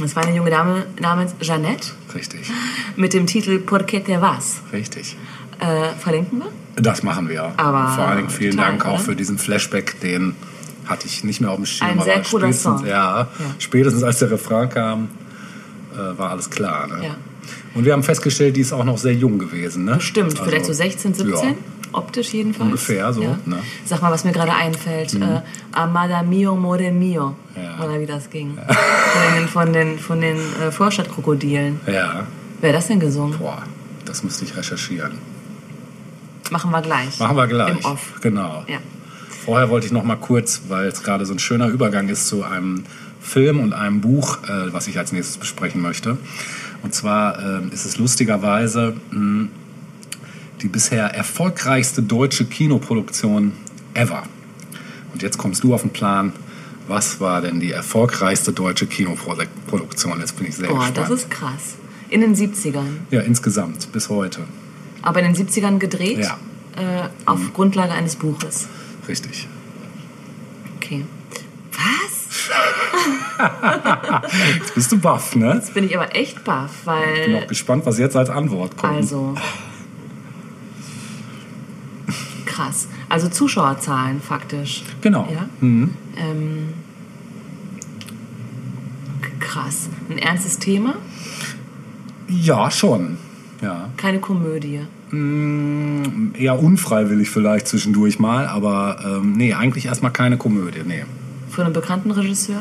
[0.00, 2.50] Das war eine junge Dame namens Jeannette Richtig.
[2.94, 4.60] mit dem Titel Porque te vas.
[4.72, 5.16] Richtig.
[5.58, 6.82] Äh, verlinken wir?
[6.82, 7.52] Das machen wir.
[7.56, 9.02] Aber Vor allen Dingen vielen total, Dank auch oder?
[9.02, 10.34] für diesen Flashback, den
[10.86, 11.88] hatte ich nicht mehr auf dem Schirm.
[11.90, 12.86] Ein sehr cooler spätestens, Song.
[12.86, 13.28] Ja, Ja.
[13.58, 15.08] spätestens als der Refrain kam,
[15.94, 16.86] äh, war alles klar.
[16.86, 17.04] Ne?
[17.06, 17.16] Ja.
[17.74, 19.84] Und wir haben festgestellt, die ist auch noch sehr jung gewesen.
[19.84, 20.00] Ne?
[20.00, 21.54] Stimmt, Also, vielleicht so 16, 17, Ja.
[21.92, 22.66] optisch jedenfalls.
[22.66, 23.38] Ungefähr so, ne?
[23.44, 23.54] Mhm.
[23.84, 25.14] Sag mal, was mir gerade einfällt.
[25.14, 25.40] Äh,
[25.72, 27.34] Amada mio, more mio.
[27.56, 27.84] Ja.
[27.84, 28.56] Oder wie das ging.
[29.52, 31.80] Von den, von den, den äh, Vorstadtkrokodilen.
[31.86, 32.26] Ja,
[32.60, 33.38] Wer hat das denn gesungen?
[33.38, 33.62] boah,
[34.04, 35.12] das müsste ich recherchieren.
[36.50, 37.18] Machen wir gleich.
[37.18, 37.70] Machen wir gleich.
[37.78, 38.20] Im Off.
[38.20, 38.64] Genau.
[38.68, 38.78] Ja.
[39.44, 42.44] Vorher wollte ich noch mal kurz, weil es gerade so ein schöner Übergang ist zu
[42.44, 42.84] einem
[43.24, 46.18] Film und einem Buch, äh, was ich als nächstes besprechen möchte.
[46.82, 49.48] Und zwar ähm, ist es lustigerweise mh,
[50.60, 53.52] die bisher erfolgreichste deutsche Kinoproduktion
[53.94, 54.22] ever.
[55.12, 56.32] Und jetzt kommst du auf den Plan.
[56.86, 60.20] Was war denn die erfolgreichste deutsche Kinoproduktion?
[60.20, 60.98] Jetzt bin ich sehr Boah, gespannt.
[60.98, 61.76] das ist krass.
[62.10, 62.84] In den 70ern.
[63.10, 64.40] ja, insgesamt bis heute.
[65.00, 66.18] Aber in den 70ern gedreht?
[66.18, 66.36] Ja.
[66.76, 68.68] Äh, auf Grundlage eines Buches.
[69.08, 69.48] Richtig.
[70.76, 71.04] Okay.
[71.72, 72.13] Was?
[74.58, 75.54] Jetzt bist du baff, ne?
[75.54, 76.84] Jetzt bin ich aber echt baff, Ich
[77.26, 77.46] bin auch weil.
[77.46, 78.94] gespannt, was jetzt als Antwort kommt.
[78.94, 79.34] Also.
[82.46, 82.88] Krass.
[83.08, 84.84] Also Zuschauerzahlen faktisch.
[85.00, 85.28] Genau.
[85.32, 85.48] Ja?
[85.60, 85.94] Mhm.
[86.16, 86.68] Ähm,
[89.40, 89.88] krass.
[90.08, 90.94] Ein ernstes Thema?
[92.28, 93.18] Ja, schon.
[93.60, 93.88] Ja.
[93.96, 94.80] Keine Komödie.
[95.10, 100.82] Mm, Eher unfreiwillig vielleicht zwischendurch mal, aber ähm, nee, eigentlich erstmal keine Komödie.
[100.86, 101.04] Nee.
[101.54, 102.60] Von einem bekannten Regisseur?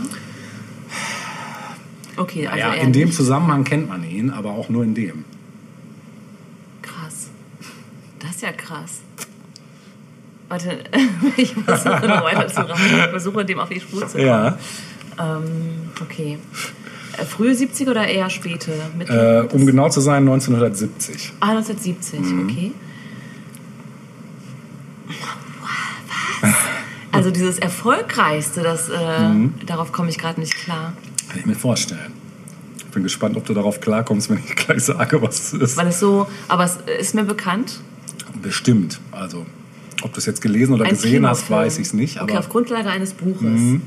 [2.15, 3.11] Okay, also ja, in dem.
[3.11, 5.25] Zusammenhang kennt man ihn, aber auch nur in dem.
[6.83, 7.29] Krass.
[8.19, 9.01] Das ist ja krass.
[10.47, 10.83] Warte,
[11.37, 12.81] ich versuche noch weiter zu raten.
[12.83, 14.27] Ich versuche dem auf die Spur zu kommen.
[14.27, 14.57] Ja.
[15.19, 16.37] Ähm, okay.
[17.17, 18.71] Äh, Frühe 70er oder eher späte?
[18.73, 21.33] Äh, Mittel, um genau zu sein, 1970.
[21.39, 22.43] Ah, 1970, Mhm.
[22.49, 22.71] okay.
[27.13, 29.53] Also dieses Erfolgreichste, das, äh, Mhm.
[29.65, 30.93] darauf komme ich gerade nicht klar.
[31.29, 32.11] Kann ich mir vorstellen.
[32.77, 35.77] Ich bin gespannt, ob du darauf klarkommst, wenn ich gleich sage, was es ist.
[35.77, 37.79] Weil es so, aber es ist mir bekannt.
[38.41, 38.99] Bestimmt.
[39.11, 39.45] Also,
[40.01, 42.21] ob du es jetzt gelesen oder Ein gesehen hast, weiß ich es nicht.
[42.21, 43.79] Okay, auf Grundlage eines Buches.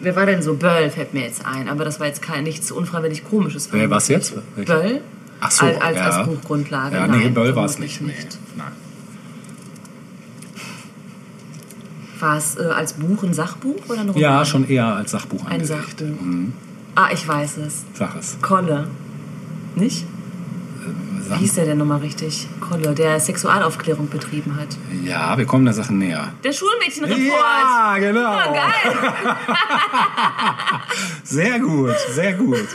[0.00, 0.54] Wer war denn so?
[0.54, 3.68] Böll fällt mir jetzt ein, aber das war jetzt kein nichts unfreiwillig komisches.
[3.72, 3.90] Wer, ihm.
[3.90, 4.34] was jetzt?
[4.56, 5.00] Böll?
[5.40, 6.04] Ach so, als, als, ja.
[6.10, 6.96] als Buchgrundlage.
[6.96, 8.38] Ja, nee, Nein, Böll war es vermutlich nicht.
[8.54, 8.58] Nee.
[8.58, 8.72] Nein.
[12.20, 14.20] War es äh, als Buch ein Sachbuch oder ein Roman?
[14.22, 15.98] Ja, schon eher als Sachbuch Ein angelegt.
[16.00, 16.20] Sachbuch.
[16.20, 16.52] Mhm.
[16.94, 17.84] Ah, ich weiß es.
[17.94, 18.36] Sag es.
[18.42, 18.88] Kolle.
[19.76, 20.04] Nicht?
[21.28, 22.48] Sag- Wie hieß der denn nochmal richtig?
[22.60, 24.68] Kolle, der Sexualaufklärung betrieben hat.
[25.04, 26.32] Ja, wir kommen der Sache näher.
[26.42, 27.20] Der Schulmädchenreport.
[27.20, 28.30] Ja, genau.
[28.30, 28.98] Ah, geil.
[31.24, 32.66] Sehr gut, sehr gut.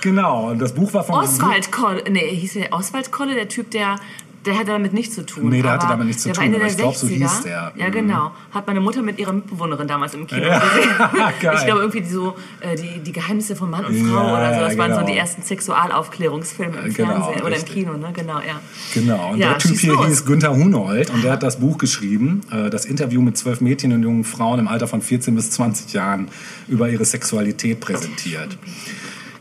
[0.00, 1.16] Genau, und das Buch war von...
[1.16, 2.02] Oswald Kolle.
[2.10, 3.96] Nee, hieß der Oswald Kolle, der Typ, der.
[4.46, 5.50] Der hatte damit nichts zu tun.
[5.50, 7.10] Nee, der hatte damit nichts zu tun, aber der ich glaub, so 60er.
[7.10, 7.72] hieß der.
[7.76, 7.92] Ja, Mhm.
[7.92, 8.30] genau.
[8.52, 10.90] Hat meine Mutter mit ihrer Mitbewohnerin damals im Kino Ja, gesehen.
[11.42, 11.54] geil.
[11.58, 14.54] Ich glaube, irgendwie die, so, äh, die, die Geheimnisse von Mann und Frau Ja, oder
[14.54, 14.60] so.
[14.60, 15.10] Das ja, waren so genau.
[15.10, 17.64] die ersten Sexualaufklärungsfilme im Genau, Fernsehen oder im.
[17.66, 18.12] Kino, ne?
[18.14, 18.60] Genau, ja.
[18.94, 20.06] Genau, und Ja, der Typ hier los.
[20.06, 23.92] hieß Günther Hunold und der hat das Buch geschrieben, äh, das Interview mit zwölf Mädchen
[23.92, 26.28] und jungen Frauen im Alter von 14 bis 20 Jahren
[26.66, 28.56] über ihre Sexualität präsentiert.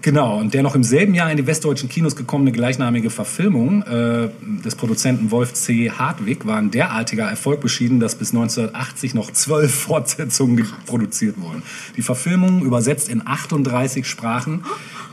[0.02, 4.30] Genau, und der noch im selben Jahr in die westdeutschen Kinos gekommene gleichnamige Verfilmung äh,
[4.64, 5.92] des Produzenten Wolf C.
[5.92, 11.64] Hartwig war ein derartiger Erfolg beschieden, dass bis 1980 noch zwölf Fortsetzungen produziert wurden.
[11.98, 14.64] Die Verfilmungen, übersetzt in 38 Sprachen,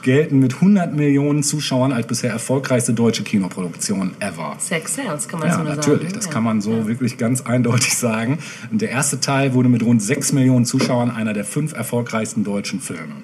[0.02, 4.54] gelten mit 100 Millionen Zuschauern als bisher erfolgreichste deutsche Kinoproduktion ever.
[4.60, 6.14] Sex Sales, kann man Ja, so nur natürlich, sagen.
[6.14, 6.30] das Ja.
[6.30, 6.86] kann man so Ja.
[6.86, 8.38] wirklich ganz eindeutig sagen.
[8.70, 12.78] Und der erste Teil wurde mit rund 6 Millionen Zuschauern einer der fünf erfolgreichsten deutschen
[12.80, 13.14] Filme.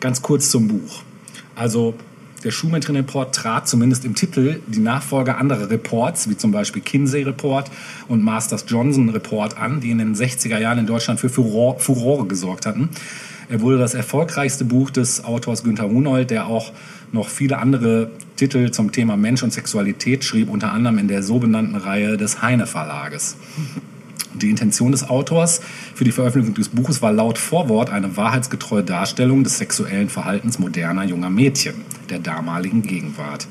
[0.00, 1.02] Ganz kurz zum Buch.
[1.54, 1.94] Also
[2.44, 7.70] der Schulmädchen-Report trat zumindest im Titel die Nachfolger anderer Reports, wie zum Beispiel Kinsey-Report
[8.08, 12.90] und Masters-Johnson-Report an, die in den 60er Jahren in Deutschland für Furore, gesorgt hatten.
[13.48, 16.72] Er wurde das erfolgreichste Buch des Autors Günther Hunold, der auch
[17.12, 21.38] noch viele andere Titel zum Thema Mensch und Sexualität schrieb, unter anderem in der so
[21.38, 23.36] benannten Reihe des Heine Verlages.
[24.34, 25.60] Die Intention des Autors
[25.94, 31.04] für die Veröffentlichung des Buches war laut Vorwort eine wahrheitsgetreue Darstellung des sexuellen Verhaltens moderner
[31.04, 31.74] junger Mädchen
[32.10, 33.46] der damaligen Gegenwart.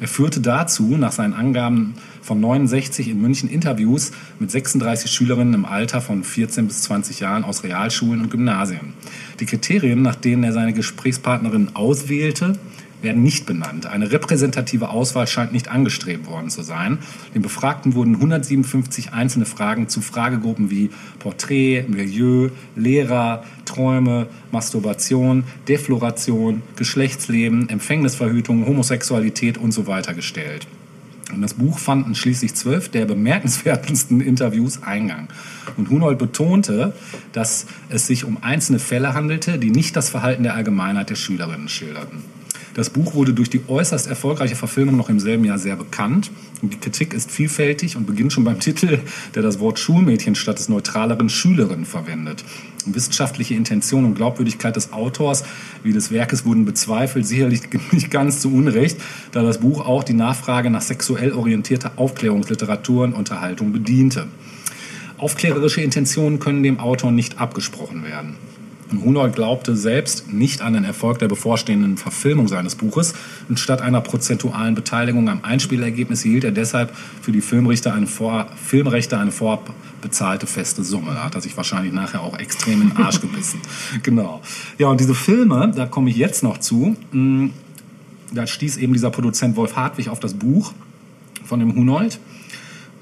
[0.00, 5.64] Er führte dazu nach seinen Angaben von 69 in München Interviews mit 36 Schülerinnen im
[5.64, 8.92] Alter von 14 bis 20 Jahren aus Realschulen und Gymnasien.
[9.40, 12.52] Die Kriterien, nach denen er seine Gesprächspartnerin auswählte,
[13.02, 13.86] werden nicht benannt.
[13.86, 16.98] Eine repräsentative Auswahl scheint nicht angestrebt worden zu sein.
[17.34, 26.62] Den Befragten wurden 157 einzelne Fragen zu Fragegruppen wie Porträt, Milieu, Lehrer, Träume, Masturbation, Defloration,
[26.76, 30.66] Geschlechtsleben, Empfängnisverhütung, Homosexualität und so weiter gestellt.
[31.32, 35.28] Und das Buch fanden schließlich zwölf der bemerkenswertesten Interviews Eingang.
[35.76, 36.94] Und Hunold betonte,
[37.32, 41.68] dass es sich um einzelne Fälle handelte, die nicht das Verhalten der Allgemeinheit der Schülerinnen
[41.68, 42.22] schilderten.
[42.74, 46.30] Das Buch wurde durch die äußerst erfolgreiche Verfilmung noch im selben Jahr sehr bekannt.
[46.62, 49.00] Und die Kritik ist vielfältig und beginnt schon beim Titel,
[49.34, 52.44] der das Wort Schulmädchen statt des neutraleren Schülerin verwendet.
[52.86, 55.44] Wissenschaftliche Intention und Glaubwürdigkeit des Autors
[55.82, 58.98] wie des Werkes wurden bezweifelt, sicherlich nicht ganz zu Unrecht,
[59.32, 64.26] da das Buch auch die Nachfrage nach sexuell orientierter Aufklärungsliteratur und Unterhaltung bediente.
[65.18, 68.36] Aufklärerische Intentionen können dem Autor nicht abgesprochen werden.
[68.90, 73.14] Und Hunold glaubte selbst nicht an den Erfolg der bevorstehenden Verfilmung seines Buches
[73.48, 78.46] und statt einer prozentualen Beteiligung am Einspielergebnis hielt er deshalb für die Filmrichter eine vor,
[78.56, 81.12] Filmrechte eine vorab bezahlte feste Summe.
[81.14, 83.60] Da hat er sich wahrscheinlich nachher auch extrem in den Arsch gebissen.
[84.02, 84.40] genau.
[84.78, 87.50] Ja, und diese Filme, da komme ich jetzt noch zu, mh,
[88.32, 90.72] da stieß eben dieser Produzent Wolf Hartwig auf das Buch
[91.44, 92.20] von dem Hunold.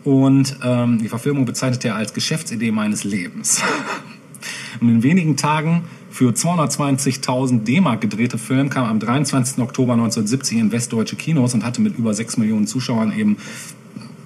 [0.05, 3.63] Und ähm, die Verfilmung bezeichnete er als Geschäftsidee meines Lebens.
[4.81, 9.59] Und in wenigen Tagen für 220.000 D-Mark gedrehte Film kam am 23.
[9.59, 13.37] Oktober 1970 in westdeutsche Kinos und hatte mit über 6 Millionen Zuschauern eben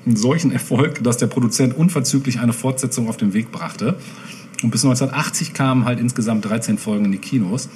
[0.06, 3.96] einen solchen Erfolg, dass der Produzent unverzüglich eine Fortsetzung auf den Weg brachte.
[4.62, 7.68] Und bis 1980 kamen halt insgesamt 13 Folgen in die Kinos.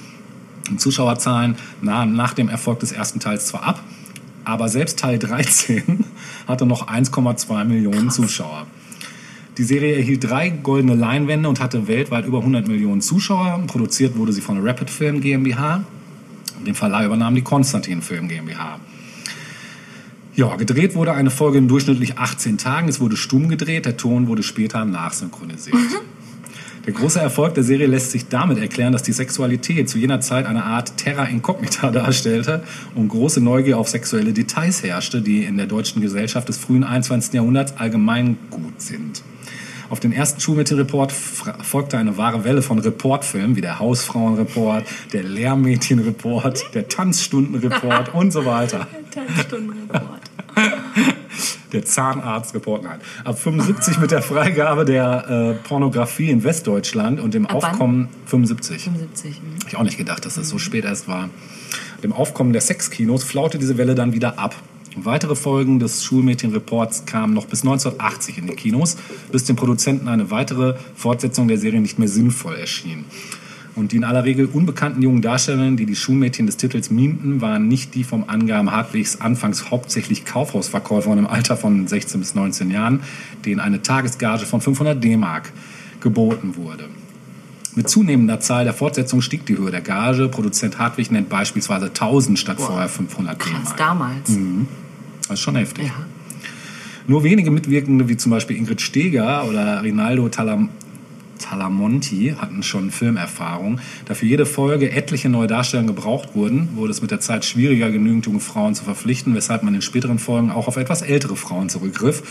[0.69, 3.83] Und Zuschauerzahlen nahmen nach dem Erfolg des ersten Teils zwar ab,
[4.43, 6.05] aber selbst Teil 13
[6.47, 8.67] hatte noch 1,2 Millionen Zuschauer.
[9.57, 13.63] Die Serie erhielt drei goldene Leinwände und hatte weltweit über 100 Millionen Zuschauer.
[13.67, 15.85] Produziert wurde sie von der Rapid Film GmbH.
[16.65, 18.79] Den Verleih übernahm die Konstantin Film GmbH.
[20.35, 22.89] Ja, gedreht wurde eine Folge in durchschnittlich 18 Tagen.
[22.89, 25.77] Es wurde stumm gedreht, der Ton wurde später nachsynchronisiert.
[26.85, 30.45] Der große Erfolg der Serie lässt sich damit erklären, dass die Sexualität zu jener Zeit
[30.45, 35.67] eine Art Terra Incognita darstellte und große Neugier auf sexuelle Details herrschte, die in der
[35.67, 37.33] deutschen Gesellschaft des frühen 21.
[37.33, 39.23] Jahrhunderts allgemeingut sind.
[39.89, 46.73] Auf den ersten Schulmädchenreport folgte eine wahre Welle von Reportfilmen wie der Hausfrauenreport, der Lehrmädchenreport,
[46.73, 48.87] der Tanzstundenreport und so weiter.
[49.11, 50.21] Tanzstundenreport.
[51.71, 52.99] Der Zahnarztreport, nein.
[53.25, 57.71] Ab 75 mit der Freigabe der äh, Pornografie in Westdeutschland und dem Ab wann?
[57.71, 58.83] Aufkommen 75.
[58.83, 59.41] 75.
[59.41, 59.59] mhm.
[59.59, 61.29] Hab ich auch nicht gedacht, dass das so spät erst war.
[62.01, 64.55] Dem Aufkommen der Sexkinos flaute diese Welle dann wieder ab.
[64.95, 68.95] Weitere Folgen des Schulmädchenreports kamen noch bis 1980 in die Kinos,
[69.31, 73.05] bis den Produzenten eine weitere Fortsetzung der Serie nicht mehr sinnvoll erschien.
[73.75, 77.67] Und die in aller Regel unbekannten jungen Darstellerinnen, die die Schulmädchen des Titels mimten, waren
[77.67, 83.01] nicht die vom Angaben Hartwigs anfangs hauptsächlich Kaufhausverkäufern im Alter von 16 bis 19 Jahren,
[83.43, 85.51] denen eine Tagesgage von 500 D-Mark
[85.99, 86.85] geboten wurde.
[87.75, 90.29] Mit zunehmender Zahl der Fortsetzungen stieg die Höhe der Gage.
[90.29, 93.77] Produzent Hartwig nennt beispielsweise 1000 statt vorher 500 Krass, D-Mark.
[93.77, 94.37] damals.
[95.27, 95.87] Das ist schon heftig.
[95.87, 95.93] Ja.
[97.07, 100.69] Nur wenige Mitwirkende, wie zum Beispiel Ingrid Steger oder Rinaldo Talam
[101.37, 103.79] Talamonti, hatten schon Filmerfahrung.
[104.05, 107.91] Da für jede Folge etliche neue Darsteller gebraucht wurden, wurde es mit der Zeit schwieriger,
[107.91, 111.69] genügend junge Frauen zu verpflichten, weshalb man in späteren Folgen auch auf etwas ältere Frauen
[111.69, 112.23] zurückgriff.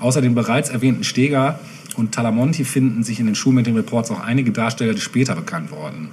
[0.00, 1.60] Außer den bereits erwähnten Steger
[1.96, 6.08] und Talamonti finden sich in den Schulmädchenreports auch einige Darsteller, die später bekannt wurden.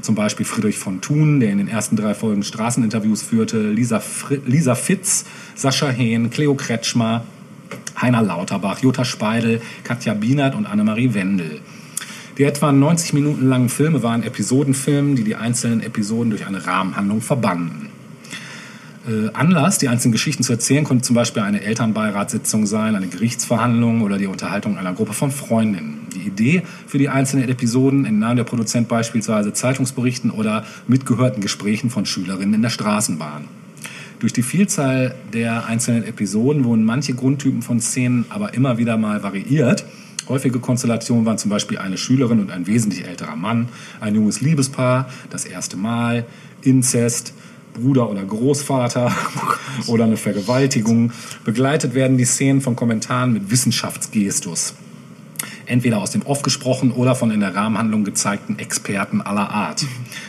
[0.00, 4.40] Zum Beispiel Friedrich von Thun, der in den ersten drei Folgen Straßeninterviews führte, Lisa, Fri
[4.46, 5.24] Lisa Fitz,
[5.54, 7.24] Sascha Hehn, Cleo Kretschmer,
[8.00, 11.60] Heiner Lauterbach, Jutta Speidel, Katja Bienert und Annemarie Wendel.
[12.38, 17.20] Die etwa 90 Minuten langen Filme waren Episodenfilme, die die einzelnen Episoden durch eine Rahmenhandlung
[17.20, 17.89] verbanden.
[19.08, 24.02] Äh, Anlass, die einzelnen Geschichten zu erzählen, konnte zum Beispiel eine Elternbeiratssitzung sein, eine Gerichtsverhandlung
[24.02, 26.06] oder die Unterhaltung einer Gruppe von Freundinnen.
[26.14, 32.04] Die Idee für die einzelnen Episoden entnahm der Produzent beispielsweise Zeitungsberichten oder mitgehörten Gesprächen von
[32.04, 33.44] Schülerinnen in der Straßenbahn.
[34.18, 39.22] Durch die Vielzahl der einzelnen Episoden wurden manche Grundtypen von Szenen aber immer wieder mal
[39.22, 39.86] variiert.
[40.28, 45.08] Häufige Konstellationen waren zum Beispiel eine Schülerin und ein wesentlich älterer Mann, ein junges Liebespaar,
[45.30, 46.26] das erste Mal,
[46.60, 47.32] Inzest,
[47.74, 49.12] Bruder oder Großvater
[49.86, 51.12] oder eine Vergewaltigung.
[51.44, 54.74] Begleitet werden die Szenen von Kommentaren mit Wissenschaftsgestus
[55.70, 59.86] entweder aus dem Off gesprochen oder von in der Rahmenhandlung gezeigten Experten aller Art,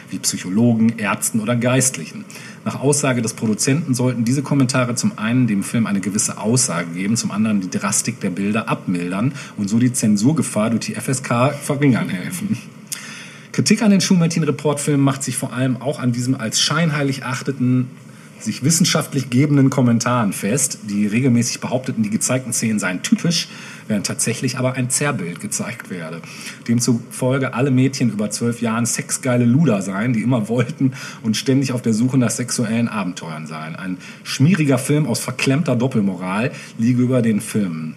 [0.09, 2.25] wie Psychologen, Ärzten oder Geistlichen.
[2.63, 7.17] Nach Aussage des Produzenten sollten diese Kommentare zum einen dem Film eine gewisse Aussage geben,
[7.17, 12.09] zum anderen die Drastik der Bilder abmildern und so die Zensurgefahr durch die FSK verringern
[12.09, 12.57] helfen.
[13.51, 17.89] Kritik an den Schulmädchen-Reportfilmen macht sich vor allem auch an diesem als scheinheilig achteten,
[18.39, 23.49] sich wissenschaftlich gebenden Kommentaren fest, die regelmäßig behaupteten, die gezeigten Szenen seien typisch,
[23.87, 26.21] während tatsächlich aber ein Zerrbild gezeigt werde.
[26.67, 31.81] Demzufolge alle Mädchen über zwölf Jahren sexgeile Luder seien, die immer wollten und ständig auf
[31.81, 33.75] der Suche nach sexuellen Abenteuern seien.
[33.75, 37.95] Ein schmieriger Film aus verklemmter Doppelmoral liege über den Filmen.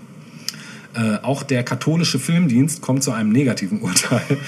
[0.94, 4.38] Äh, auch der katholische Filmdienst kommt zu einem negativen Urteil.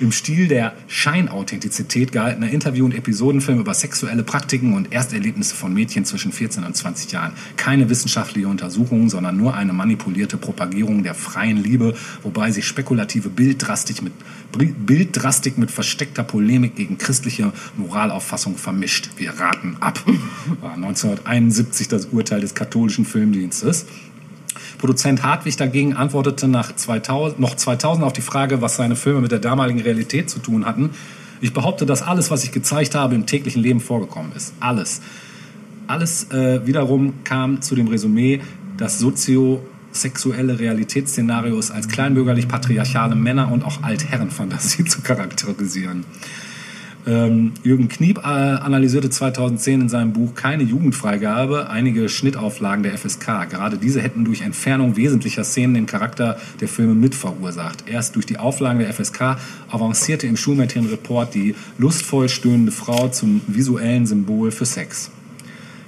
[0.00, 6.06] Im Stil der Scheinauthentizität gehaltener Interview- und Episodenfilme über sexuelle Praktiken und Ersterlebnisse von Mädchen
[6.06, 7.32] zwischen 14 und 20 Jahren.
[7.56, 14.00] Keine wissenschaftliche Untersuchung, sondern nur eine manipulierte Propagierung der freien Liebe, wobei sich spekulative Bilddrastik
[14.00, 14.14] mit,
[14.56, 19.10] Bilddrastik mit versteckter Polemik gegen christliche Moralauffassung vermischt.
[19.18, 20.02] Wir raten ab.
[20.60, 23.84] War 1971 das Urteil des katholischen Filmdienstes.
[24.80, 29.30] Produzent Hartwig dagegen antwortete nach 2000, noch 2000 auf die Frage, was seine Filme mit
[29.30, 30.90] der damaligen Realität zu tun hatten.
[31.42, 34.54] Ich behaupte, dass alles, was ich gezeigt habe, im täglichen Leben vorgekommen ist.
[34.58, 35.02] Alles.
[35.86, 38.40] Alles äh, wiederum kam zu dem Resümee,
[38.78, 46.04] dass soziosexuelle Realitätsszenarios als kleinbürgerlich-patriarchale Männer- und auch Altherrenfantasie zu charakterisieren.
[47.06, 53.48] Ähm, Jürgen Kniep äh, analysierte 2010 in seinem Buch Keine Jugendfreigabe einige Schnittauflagen der FSK.
[53.48, 57.84] Gerade diese hätten durch Entfernung wesentlicher Szenen den Charakter der Filme mit verursacht.
[57.86, 59.38] Erst durch die Auflagen der FSK
[59.70, 65.10] avancierte im Schulmädchenreport die lustvoll stöhnende Frau zum visuellen Symbol für Sex.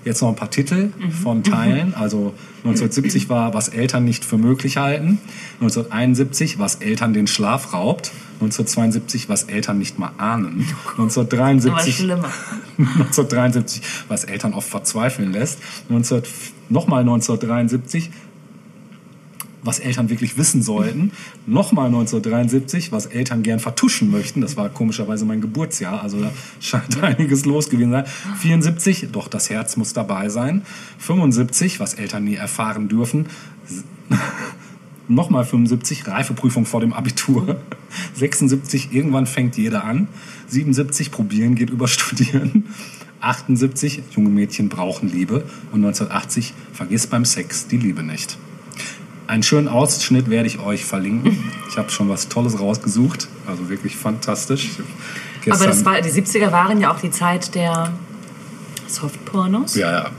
[0.04, 0.90] Jetzt noch ein paar Titel
[1.22, 1.94] von Teilen.
[1.94, 2.34] Also
[2.64, 5.18] 1970 war, was Eltern nicht für möglich halten.
[5.60, 8.10] 1971, was Eltern den Schlaf raubt.
[8.42, 10.66] 1972, was Eltern nicht mal ahnen.
[10.94, 12.24] Aber 1973, schlimmer.
[12.78, 15.58] 1973, was Eltern oft verzweifeln lässt.
[15.88, 16.22] 19,
[16.68, 18.10] nochmal 1973,
[19.62, 21.12] was Eltern wirklich wissen sollten.
[21.46, 24.40] Nochmal 1973, was Eltern gern vertuschen möchten.
[24.40, 26.30] Das war komischerweise mein Geburtsjahr, also da
[26.60, 28.04] scheint einiges los gewesen sein.
[28.38, 30.62] 74, doch das Herz muss dabei sein.
[30.98, 33.26] 75, was Eltern nie erfahren dürfen.
[35.08, 37.60] Nochmal 75, Reifeprüfung vor dem Abitur.
[38.14, 40.08] 76, irgendwann fängt jeder an.
[40.48, 42.66] 77, probieren geht über studieren.
[43.20, 45.44] 78, junge Mädchen brauchen Liebe.
[45.72, 48.38] Und 1980, vergiss beim Sex die Liebe nicht.
[49.26, 51.38] Einen schönen Ausschnitt werde ich euch verlinken.
[51.68, 53.28] Ich habe schon was Tolles rausgesucht.
[53.46, 54.70] Also wirklich fantastisch.
[55.48, 57.92] Aber das war, die 70er waren ja auch die Zeit der
[58.86, 59.74] Softpornos.
[59.74, 60.10] ja, ja,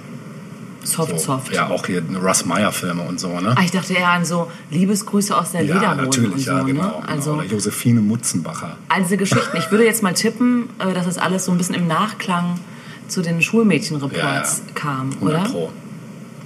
[0.83, 1.53] Soft, so, soft.
[1.53, 3.53] ja, auch hier Russ Meyer Filme und so, ne?
[3.57, 6.51] Ah, ich dachte eher an so Liebesgrüße aus der Ja, natürlich, und so.
[6.51, 6.83] ja, genau.
[6.83, 6.89] ne?
[6.89, 7.03] genau.
[7.07, 8.77] Also Oder Josephine Mutzenbacher.
[8.89, 9.57] all diese Geschichten.
[9.57, 12.59] Ich würde jetzt mal tippen, äh, dass das alles so ein bisschen im Nachklang
[13.07, 14.21] zu den Schulmädchenreports
[14.59, 14.73] Ja, ja.
[14.73, 15.49] kam, 100 oder?
[15.49, 15.71] Pro.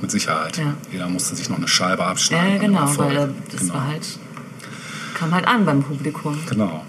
[0.01, 0.57] Mit Sicherheit.
[0.57, 0.75] Ja.
[0.91, 2.53] Jeder musste sich noch eine Scheibe abschneiden.
[2.53, 3.73] Ja, genau, weil äh, das genau.
[3.73, 4.19] war halt
[5.15, 6.38] kam halt an beim Publikum.
[6.47, 6.85] Genau.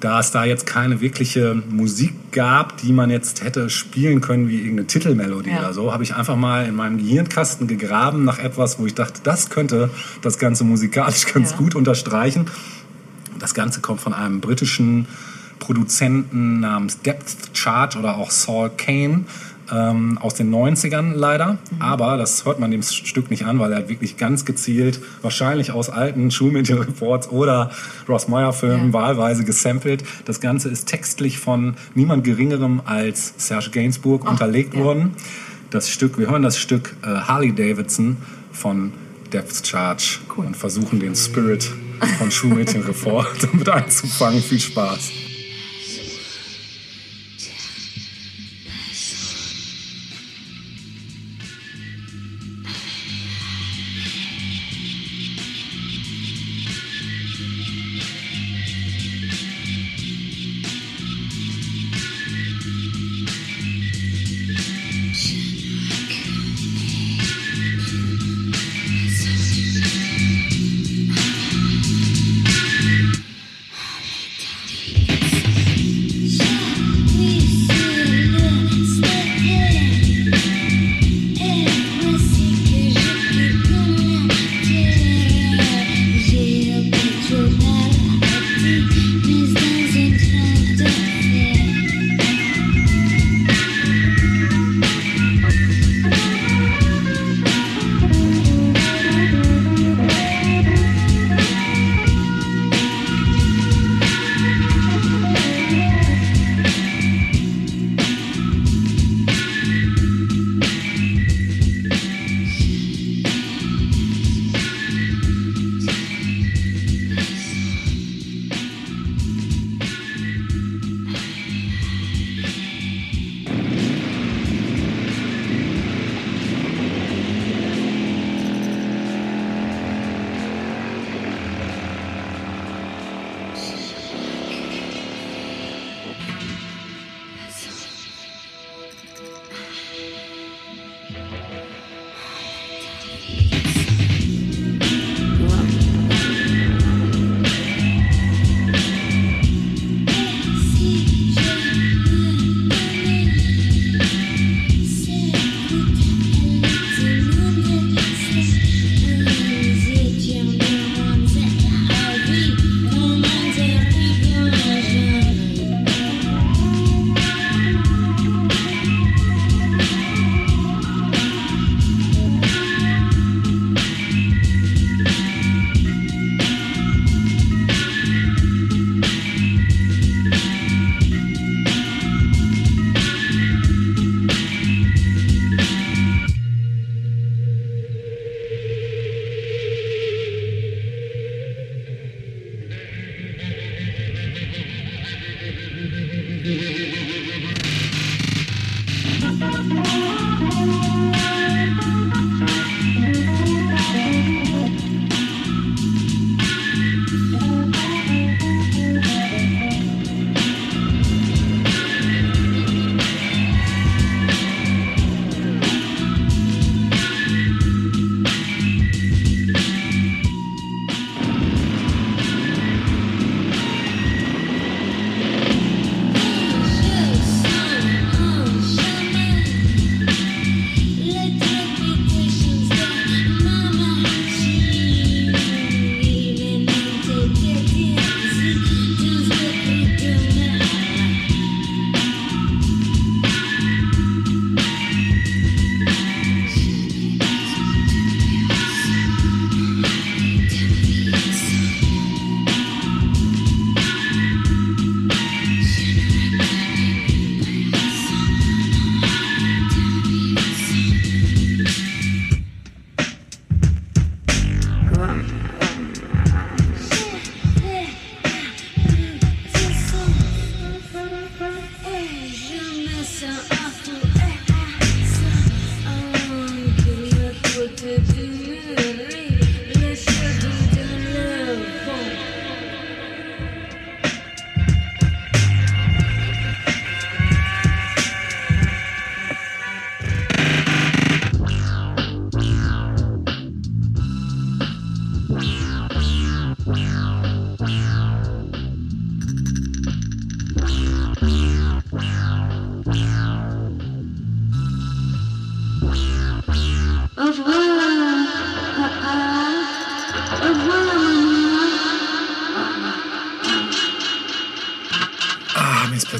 [0.00, 4.56] Da es da jetzt keine wirkliche Musik gab, die man jetzt hätte spielen können wie
[4.56, 5.60] irgendeine Titelmelodie Ja.
[5.60, 9.20] oder so, habe ich einfach mal in meinem Gehirnkasten gegraben nach etwas, wo ich dachte,
[9.24, 9.88] das könnte
[10.20, 11.56] das Ganze musikalisch ganz Ja.
[11.56, 12.46] gut unterstreichen.
[13.38, 15.06] Das Ganze kommt von einem britischen
[15.58, 19.24] Produzenten namens Depth Charge oder auch Saul Kane
[19.72, 21.58] ähm, aus den 90ern leider.
[21.78, 25.90] Aber das hört man dem Stück nicht an, weil er wirklich ganz gezielt, wahrscheinlich aus
[25.90, 27.70] alten Schulmädchenreports oder
[28.08, 28.92] Ross Meyer Filmen Ja.
[28.92, 30.04] wahlweise gesampelt.
[30.24, 34.80] Das Ganze ist textlich von niemand Geringerem als Serge Gainsbourg unterlegt ja.
[34.80, 35.12] worden.
[35.70, 38.16] Das Stück, wir hören das Stück äh, Harley Davidson
[38.52, 38.92] von
[39.32, 40.46] Depth Charge Cool.
[40.46, 41.68] und versuchen den Spirit
[42.18, 44.40] von Schulmädchenreport damit einzufangen.
[44.40, 45.10] Viel Spaß.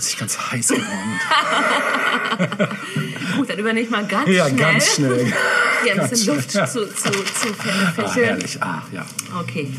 [0.06, 1.20] Plötzlich ganz heiß geworden.
[3.36, 4.58] Gut, dann übernehme ich mal ganz ja, schnell.
[4.58, 5.32] ganz schnell.
[5.82, 7.08] Hier ein bisschen Luft zu, zu, zu
[7.58, 8.24] Ah, fächeln.
[8.24, 8.62] herrlich.
[8.62, 9.04] Ah, ja.
[9.40, 9.70] Okay.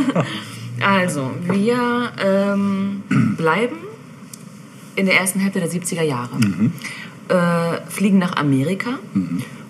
[0.80, 3.02] also, wir ähm,
[3.36, 3.76] bleiben
[4.96, 6.30] in der ersten Hälfte der 70er Jahre.
[7.28, 8.98] Äh, fliegen nach Amerika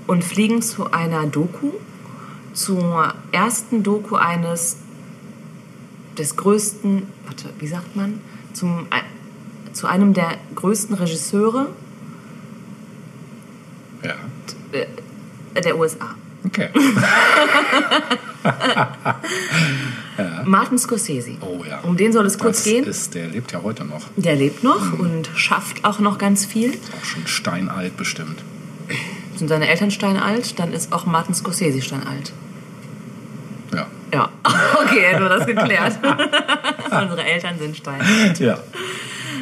[0.06, 1.72] und fliegen zu einer Doku,
[2.52, 4.76] zur ersten Doku eines
[6.18, 8.20] des größten, warte, wie sagt man?
[8.52, 8.86] Zum,
[9.72, 11.68] zu einem der größten Regisseure
[14.02, 14.14] Ja.
[14.72, 14.86] äh,
[15.60, 16.14] der USA.
[16.44, 16.68] Okay.
[20.44, 21.32] Martin Scorsese.
[21.40, 21.78] Oh ja.
[21.80, 22.84] Um den soll es kurz das gehen.
[22.84, 24.02] Ist, der lebt ja heute noch.
[24.16, 26.72] Der lebt noch und schafft auch noch ganz viel.
[27.00, 28.42] Auch schon steinalt bestimmt.
[29.36, 32.32] Sind seine Eltern steinalt, dann ist auch Martin Scorsese steinalt.
[34.12, 34.18] Ja.
[34.20, 34.30] Ja,
[34.82, 35.98] okay, nur das geklärt.
[36.90, 38.38] Unsere Eltern sind steinalt.
[38.38, 38.58] Ja.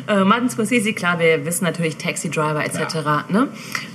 [0.06, 2.94] Äh, Martin Scorsese, klar, wir wissen natürlich Taxi Driver etc.
[3.28, 3.48] Ne?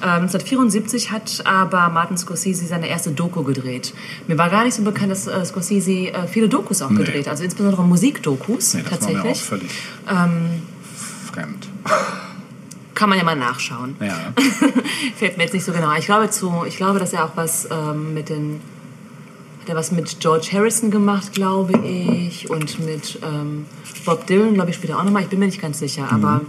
[0.03, 3.93] Ähm, 1974 hat aber Martin Scorsese seine erste Doku gedreht.
[4.27, 7.03] Mir war gar nicht so bekannt, dass äh, Scorsese äh, viele Dokus auch Nee.
[7.03, 9.43] gedreht, also insbesondere Musikdokus Nee, das war mir auch tatsächlich.
[9.43, 9.71] völlig
[10.09, 10.61] Ähm,
[11.33, 11.67] fremd.
[12.93, 13.95] kann man ja mal nachschauen.
[13.99, 14.15] Ja.
[15.17, 15.91] Fällt mir jetzt nicht so genau.
[15.97, 18.61] Ich glaube, zu, ich glaube, dass er auch was ähm, mit den.
[19.65, 22.51] Hat er was mit George Harrison gemacht, glaube ich.
[22.51, 23.65] Und mit ähm,
[24.05, 25.23] Bob Dylan, glaube ich, später auch nochmal.
[25.23, 26.07] Ich bin mir nicht ganz sicher.
[26.11, 26.41] Aber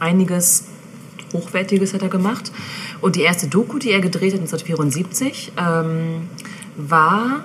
[0.00, 0.64] einiges
[1.32, 2.50] Hochwertiges hat er gemacht.
[3.00, 6.28] Und die erste Doku, die er gedreht hat 1974, ähm,
[6.76, 7.44] war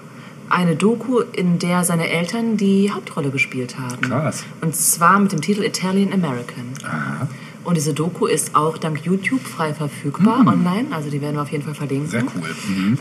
[0.49, 4.01] eine Doku, in der seine Eltern die Hauptrolle gespielt haben.
[4.01, 4.43] Krass.
[4.61, 6.65] Und zwar mit dem Titel Italian American.
[6.83, 7.27] Aha.
[7.63, 10.87] Und diese Doku ist auch dank YouTube frei verfügbar online.
[10.89, 12.09] Also die werden wir auf jeden Fall verlinken.
[12.09, 12.55] Sehr cool.
[12.67, 12.97] Mhm.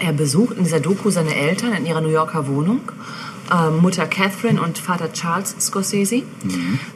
[0.00, 2.80] Er besucht in dieser Doku seine Eltern in ihrer New Yorker Wohnung.
[3.52, 6.22] Ähm, Mutter Catherine und Vater Charles Scorsese.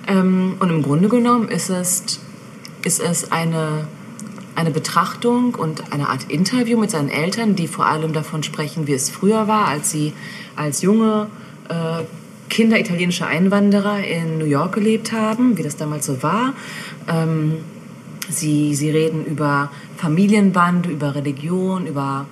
[0.07, 2.21] Ähm, und im Grunde genommen ist es,
[2.85, 3.87] ist es eine,
[4.55, 8.93] eine Betrachtung und eine Art Interview mit seinen Eltern, die vor allem davon sprechen, wie
[8.93, 10.13] es früher war, als sie
[10.55, 11.29] als junge
[11.69, 12.03] äh,
[12.51, 16.53] Kinder italienischer Einwanderer in New York gelebt haben, wie das damals so war.
[17.09, 17.59] Ähm,
[18.29, 22.27] Sie, sie reden über Familienband, über Religion, über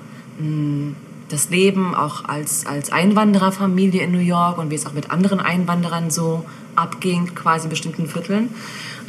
[1.29, 5.41] das Leben auch als, als Einwandererfamilie in New York und wie es auch mit anderen
[5.41, 6.45] Einwanderern so
[6.77, 8.51] abging, quasi in bestimmten Vierteln.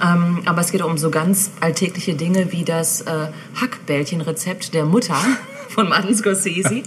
[0.01, 3.27] Ähm, aber es geht um so ganz alltägliche Dinge wie das äh,
[3.59, 5.17] Hackbällchenrezept der Mutter
[5.69, 6.83] von Martin Scorsese.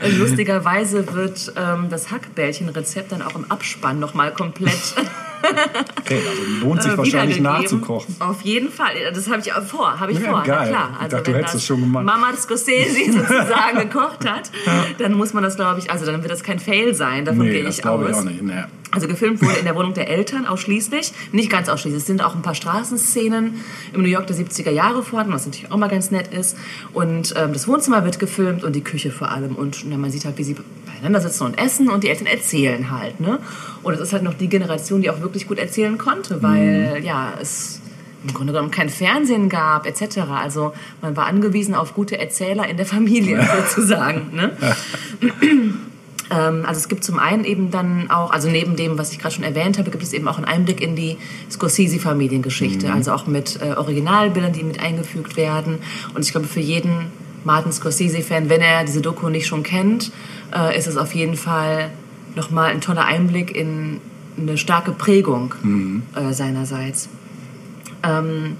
[0.00, 4.94] Äh, Lustigerweise wird ähm, das Hackbällchenrezept dann auch im Abspann nochmal komplett
[6.00, 8.16] Okay, also lohnt sich äh, wahrscheinlich nachzukochen.
[8.20, 8.94] Auf jeden Fall.
[9.14, 9.98] Das habe ich vor.
[10.00, 10.42] Habe ich Ja, vor.
[10.42, 10.58] geil.
[10.60, 10.90] Na klar.
[10.94, 12.04] Ich Also dachte, du hättest das es schon gemacht.
[12.04, 14.50] Mama Scorsese sozusagen gekocht hat,
[14.98, 17.24] dann muss man das, glaube ich, also dann wird das kein Fail sein.
[17.24, 18.10] Davon Nee, gehe das ich glaube aus.
[18.10, 18.42] ich auch nicht.
[18.42, 18.64] Nee.
[18.90, 21.12] Also gefilmt wurde in der Wohnung der Eltern ausschließlich.
[21.32, 22.00] Nicht ganz ausschließlich.
[22.00, 25.70] Es sind auch ein paar Straßenszenen im New York der 70er Jahre vorhanden, was natürlich
[25.70, 26.56] auch mal ganz nett ist.
[26.94, 29.56] Und ähm, das Wohnzimmer wird gefilmt und die Küche vor allem.
[29.56, 30.56] Und na, man sieht halt, wie sie
[30.98, 33.20] beieinander sitzen und essen und die Eltern erzählen halt.
[33.20, 33.38] Ne?
[33.82, 37.32] Und es ist halt noch die Generation, die auch wirklich gut erzählen konnte, weil ja,
[37.40, 37.80] es
[38.26, 40.18] im Grunde genommen kein Fernsehen gab etc.
[40.30, 44.34] Also man war angewiesen auf gute Erzähler in der Familie sozusagen.
[44.34, 44.52] Ne?
[46.30, 49.34] Ähm, also es gibt zum einen eben dann auch, also neben dem, was ich gerade
[49.34, 51.16] schon erwähnt habe, gibt es eben auch einen Einblick in die
[51.50, 55.78] Scorsese-Familiengeschichte, also auch mit äh, Originalbildern, die mit eingefügt werden.
[56.14, 57.06] Und ich glaube, für jeden
[57.48, 60.12] Martin Scorsese-Fan, wenn er diese Doku nicht schon kennt,
[60.54, 61.90] äh, ist es auf jeden Fall
[62.36, 64.00] nochmal ein toller Einblick in
[64.40, 65.54] eine starke Prägung
[66.14, 67.08] äh, seinerseits.
[68.04, 68.56] Ähm,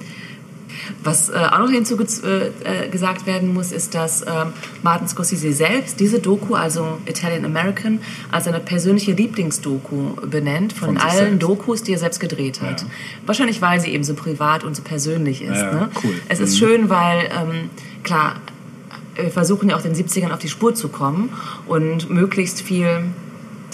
[1.05, 2.25] was äh, auch noch hinzugesagt
[2.65, 7.45] äh, äh, gesagt werden muss, ist, dass ähm, Martin Scorsese selbst diese Doku, also Italian
[7.45, 11.39] American, als seine persönliche Lieblingsdoku benennt von, Von allen.
[11.39, 12.83] Dokus, die er selbst gedreht hat.
[12.83, 12.87] Ja.
[13.27, 15.57] Wahrscheinlich, weil sie eben so privat und so persönlich ist.
[15.61, 15.89] Ja, ne?
[16.03, 16.15] cool.
[16.29, 16.59] Es ist Mhm.
[16.59, 17.71] schön, weil, ähm,
[18.03, 18.37] klar,
[19.31, 21.31] versuchen ja auch den 70ern auf die Spur zu kommen
[21.67, 23.05] und möglichst viel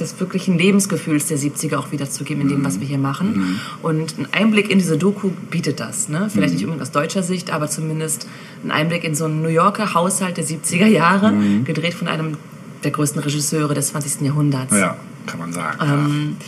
[0.01, 3.61] des wirklichen Lebensgefühls der 70er auch wiederzugeben in dem, was wir hier machen.
[3.80, 6.09] Und ein Einblick in diese Doku bietet das.
[6.09, 6.28] Ne?
[6.32, 8.26] Vielleicht nicht unbedingt aus deutscher Sicht, aber zumindest
[8.64, 11.32] ein Einblick in so einen New Yorker Haushalt der 70er Jahre,
[11.64, 12.36] gedreht von einem
[12.82, 14.22] der größten Regisseure des 20.
[14.22, 14.76] Jahrhunderts.
[14.76, 15.78] Ja, kann man sagen.
[15.80, 16.47] Ähm, ja,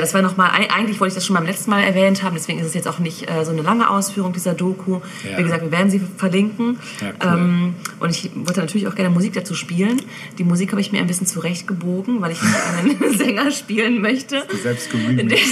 [0.00, 2.66] das war nochmal, eigentlich wollte ich das schon beim letzten Mal erwähnt haben, deswegen ist
[2.66, 5.00] es jetzt auch nicht äh, so eine lange Ausführung dieser Doku.
[5.28, 5.38] Ja.
[5.38, 6.78] Wie gesagt, wir werden sie verlinken.
[7.00, 7.38] Ja, cool.
[7.38, 10.00] ähm, und ich wollte natürlich auch gerne Musik dazu spielen.
[10.38, 14.36] Die Musik habe ich mir ein bisschen zurechtgebogen, weil ich einen Sänger spielen möchte.
[14.36, 14.42] ja.
[14.62, 14.90] Selbst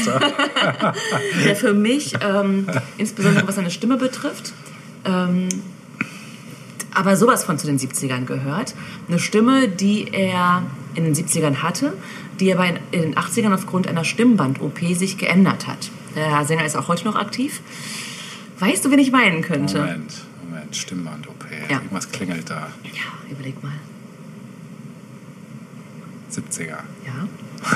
[0.06, 0.20] ja.
[1.44, 2.66] der für mich, ähm,
[2.96, 4.52] insbesondere was seine Stimme betrifft,
[5.04, 5.48] ähm,
[6.94, 8.74] aber sowas von zu den 70ern gehört.
[9.08, 10.62] Eine Stimme, die er
[10.94, 11.92] in den 70ern hatte,
[12.40, 15.90] die aber in, den 80ern aufgrund einer Stimmband-OP sich geändert hat.
[16.14, 17.60] Der Sänger ist auch heute noch aktiv.
[18.58, 19.78] Weißt du, wen ich meinen könnte?
[19.78, 20.12] Moment,
[20.48, 21.44] Moment, Stimmband-OP.
[21.68, 21.76] Ja.
[21.76, 22.68] Irgendwas klingelt da.
[22.84, 23.72] Ja, überleg mal.
[26.32, 26.66] 70er.
[26.66, 27.28] Ja.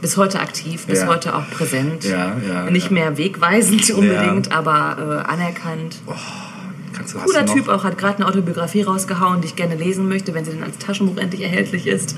[0.00, 1.06] Bis heute aktiv, bis Ja.
[1.08, 2.04] heute auch präsent.
[2.04, 5.98] Ja, ja, Nicht mehr wegweisend unbedingt, aber äh, anerkannt.
[6.92, 7.46] Kannst du, Cooler?
[7.46, 10.62] Typ auch, hat gerade eine Autobiografie rausgehauen, die ich gerne lesen möchte, wenn sie denn
[10.62, 12.14] als Taschenbuch endlich erhältlich ist.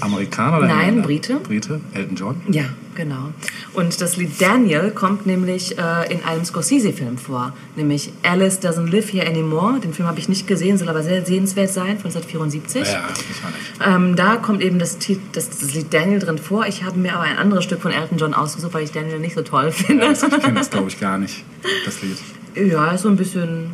[0.00, 1.06] Amerikaner oder Nein, Engländer?
[1.06, 1.34] Brite.
[1.36, 1.80] Brite?
[1.92, 2.36] Elton John?
[2.48, 2.64] Ja,
[2.94, 3.32] genau.
[3.72, 9.12] Und das Lied Daniel kommt nämlich äh, in einem Scorsese-Film vor, nämlich Alice Doesn't Live
[9.12, 9.80] Here Anymore.
[9.80, 12.82] Den Film habe ich nicht gesehen, soll aber sehr sehenswert sein, von 1974.
[12.86, 14.10] Ja, ich meine nicht.
[14.12, 14.98] Ähm, da kommt eben das,
[15.32, 16.66] das, das Lied Daniel drin vor.
[16.66, 19.34] Ich habe mir aber ein anderes Stück von Elton John ausgesucht, weil ich Daniel nicht
[19.34, 20.12] so toll finde.
[20.12, 21.44] Ich kenne das, glaube ich, gar nicht,
[21.84, 22.18] das Lied.
[22.54, 23.72] Ja, ist so ein bisschen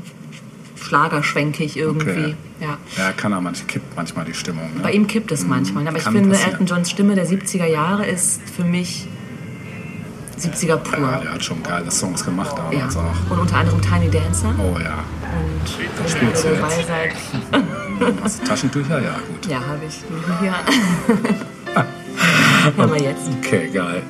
[0.91, 2.11] schlagerschwenkig irgendwie.
[2.11, 2.35] Okay.
[2.61, 2.79] Ja.
[2.99, 4.75] Ja, kann er manchmal, kippt manchmal die Stimmung.
[4.75, 4.81] Ne?
[4.83, 5.87] Bei ihm kippt es manchmal.
[5.87, 6.51] Aber ich finde, passieren.
[6.53, 9.07] Elton Johns Stimme der 70er Jahre ist für mich
[10.41, 10.99] 70er pur.
[10.99, 12.71] Ja, der hat schon geile Songs gemacht Ja.
[12.71, 13.31] damals auch.
[13.31, 14.53] Und unter anderem Tiny Dancer.
[14.59, 15.05] Oh ja.
[16.03, 16.89] Und spielst du ihr dabei jetzt.
[16.89, 17.13] seid,
[18.25, 19.01] Hast du Taschentücher?
[19.01, 19.47] Ja, gut.
[19.49, 20.01] ja, habe ich.
[20.45, 20.65] Ja.
[22.77, 23.29] Machen wir jetzt.
[23.39, 24.03] Okay, geil.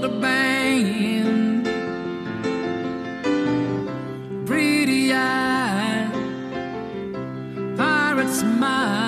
[0.00, 1.64] The band,
[4.46, 6.08] pretty eye,
[7.76, 9.07] pirate smile.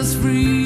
[0.00, 0.59] us free.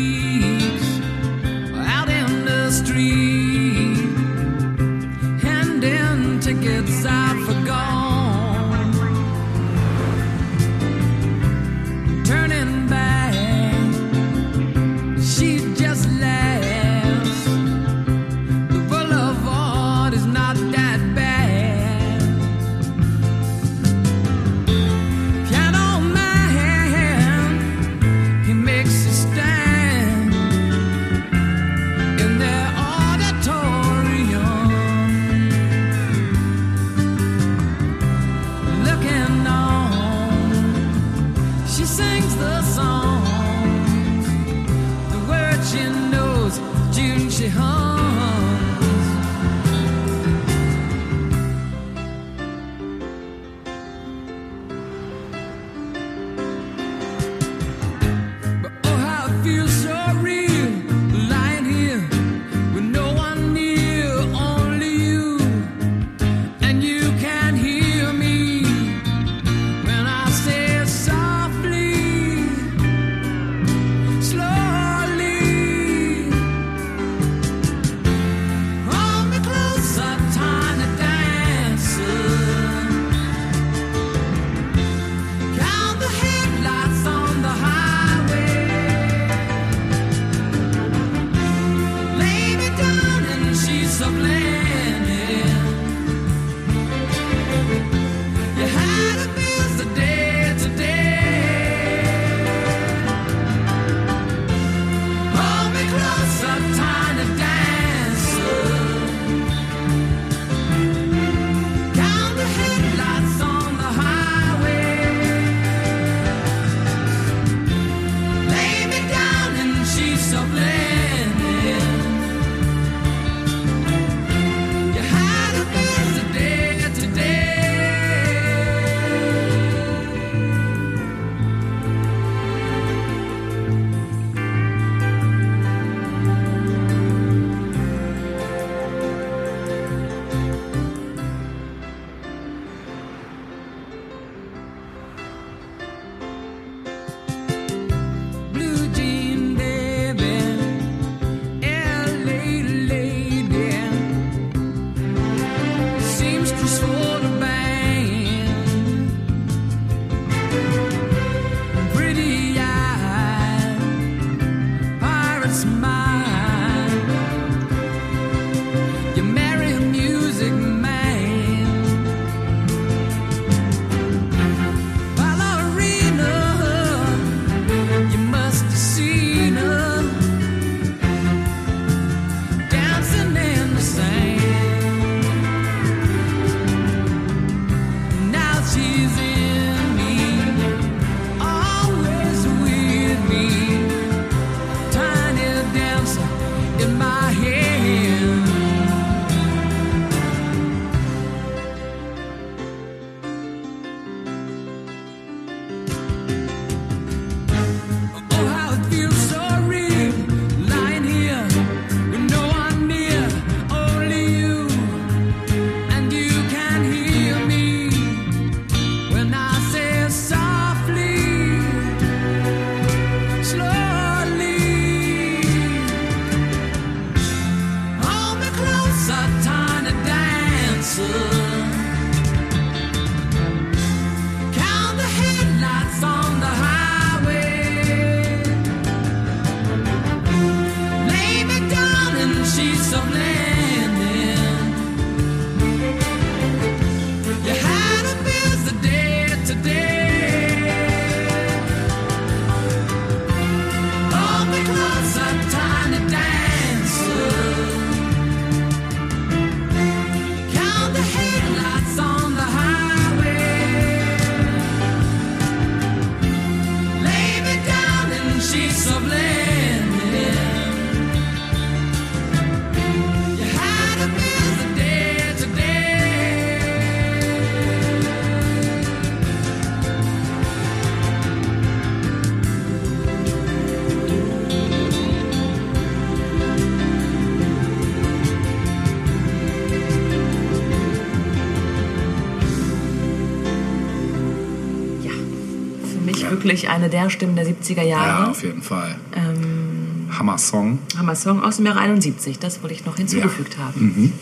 [296.45, 298.31] Wirklich eine der Stimmen der 70er Ja, Jahre.
[298.31, 298.95] auf jeden Fall.
[299.17, 300.79] ähm, Hammer-Song.
[300.97, 303.65] Hammer Song aus dem Jahre 71, das wollte ich noch hinzugefügt Ja.
[303.67, 304.13] haben.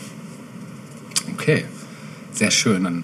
[1.33, 1.65] Okay,
[2.31, 2.83] sehr schön.
[2.85, 3.03] Dann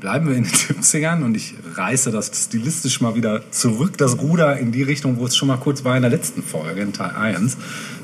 [0.00, 0.52] bleiben wir in den
[0.82, 5.26] 70ern und ich reiße das stilistisch mal wieder zurück, das Ruder in die Richtung, wo
[5.26, 7.56] es schon mal kurz war in der letzten Folge, in Teil 1,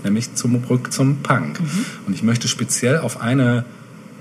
[0.02, 1.60] nämlich zum Rück zum Punk.
[2.06, 3.64] Und ich möchte speziell auf eine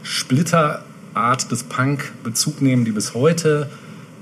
[0.03, 3.69] Splitterart des Punk Bezug nehmen, die bis heute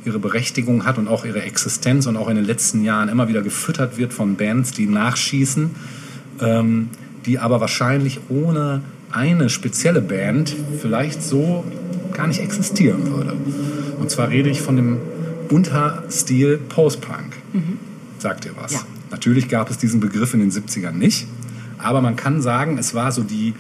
[0.05, 3.41] ihre Berechtigung hat und auch ihre Existenz und auch in den letzten Jahren immer wieder
[3.41, 5.71] gefüttert wird von Bands, die nachschießen
[6.41, 6.89] ähm,
[7.25, 8.81] die aber wahrscheinlich ohne
[9.11, 11.63] eine spezielle Band vielleicht so
[12.13, 13.33] gar nicht existieren würde.
[13.99, 14.97] Und zwar rede ich von dem
[15.49, 17.35] Unterstil Post-Punk.
[18.17, 18.73] Sagt ihr was?
[18.73, 18.79] Ja.
[19.11, 21.27] Natürlich gab es diesen Begriff in den 70ern nicht,
[21.77, 23.53] aber man kann sagen, es war so die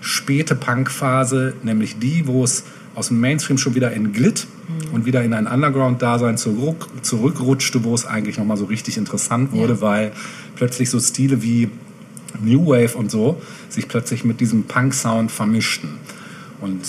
[0.00, 2.64] späte Punk-Phase, nämlich die, wo es
[2.94, 4.46] aus dem Mainstream schon wieder entglitt
[4.92, 9.74] und wieder in ein Underground-Dasein zurück, zurückrutschte, wo es eigentlich nochmal so richtig interessant wurde,
[9.74, 9.80] Ja.
[9.80, 10.12] weil
[10.56, 11.70] plötzlich so Stile wie
[12.42, 15.90] New Wave und so sich plötzlich mit diesem Punk-Sound vermischten.
[16.60, 16.80] Und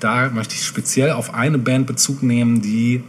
[0.00, 3.02] da möchte ich speziell auf eine Band Bezug nehmen, die,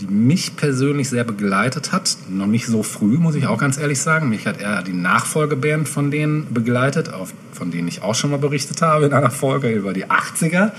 [0.00, 2.16] die mich persönlich sehr begleitet hat.
[2.28, 4.28] Noch nicht so früh, muss ich auch ganz ehrlich sagen.
[4.28, 8.38] Mich hat eher die Nachfolgeband von denen begleitet, auf, von denen ich auch schon mal
[8.38, 10.72] berichtet habe in einer Folge über die 80er.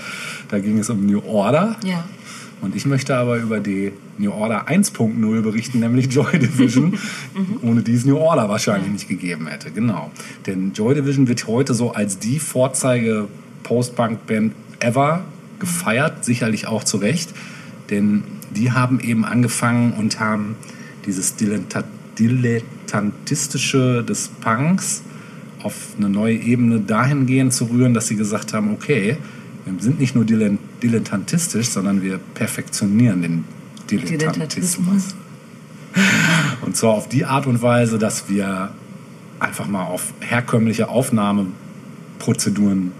[0.48, 1.76] Da ging es um New Order.
[1.84, 2.04] Ja.
[2.60, 6.98] Und ich möchte aber über die New Order 1.0 berichten, nämlich Joy Division,
[7.62, 9.70] ohne die es New Order wahrscheinlich nicht gegeben hätte.
[9.70, 10.10] Genau.
[10.46, 13.28] Denn Joy Division wird heute so als die Vorzeige
[13.64, 15.24] Post-Punk-Band ever
[15.58, 17.30] gefeiert, sicherlich auch zu Recht.
[17.90, 18.22] Denn
[18.56, 20.56] die haben eben angefangen und haben
[21.06, 21.84] dieses Diletta-
[22.18, 25.02] Dilettantistische des Punks
[25.62, 29.16] auf eine neue Ebene dahingehend zu rühren, dass sie gesagt haben, okay,
[29.64, 33.44] wir sind nicht nur dilettantistisch, sondern wir perfektionieren den
[33.88, 35.14] Dilettantismus.
[36.62, 38.72] Und zwar auf die Art und Weise, dass wir
[39.38, 42.90] einfach mal auf herkömmliche Aufnahmeprozeduren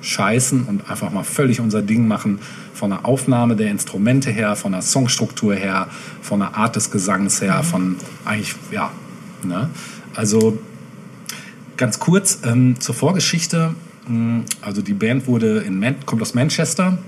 [0.00, 2.38] scheißen und einfach mal völlig unser Ding machen,
[2.74, 5.88] von der Aufnahme der Instrumente her, von der Songstruktur her,
[6.22, 8.90] von der Art des Gesangs her, von eigentlich, ja,
[9.42, 9.70] ne?
[10.14, 10.58] Also
[11.76, 13.74] ganz kurz ähm, zur Vorgeschichte.
[14.08, 16.98] Mm, Also die Band wurde in Man kommt aus Manchester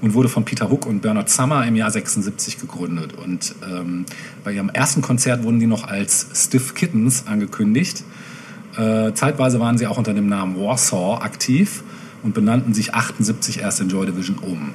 [0.00, 3.12] und wurde von Peter Hook und Bernard Summer im Jahr 76 gegründet.
[3.12, 4.06] Und ähm,
[4.42, 8.04] bei ihrem ersten Konzert wurden die noch als Stiff Kittens angekündigt.
[8.76, 11.82] Äh, zeitweise waren sie auch unter dem Namen Warsaw aktiv
[12.22, 14.72] und benannten sich 78 erst in Joy Division um.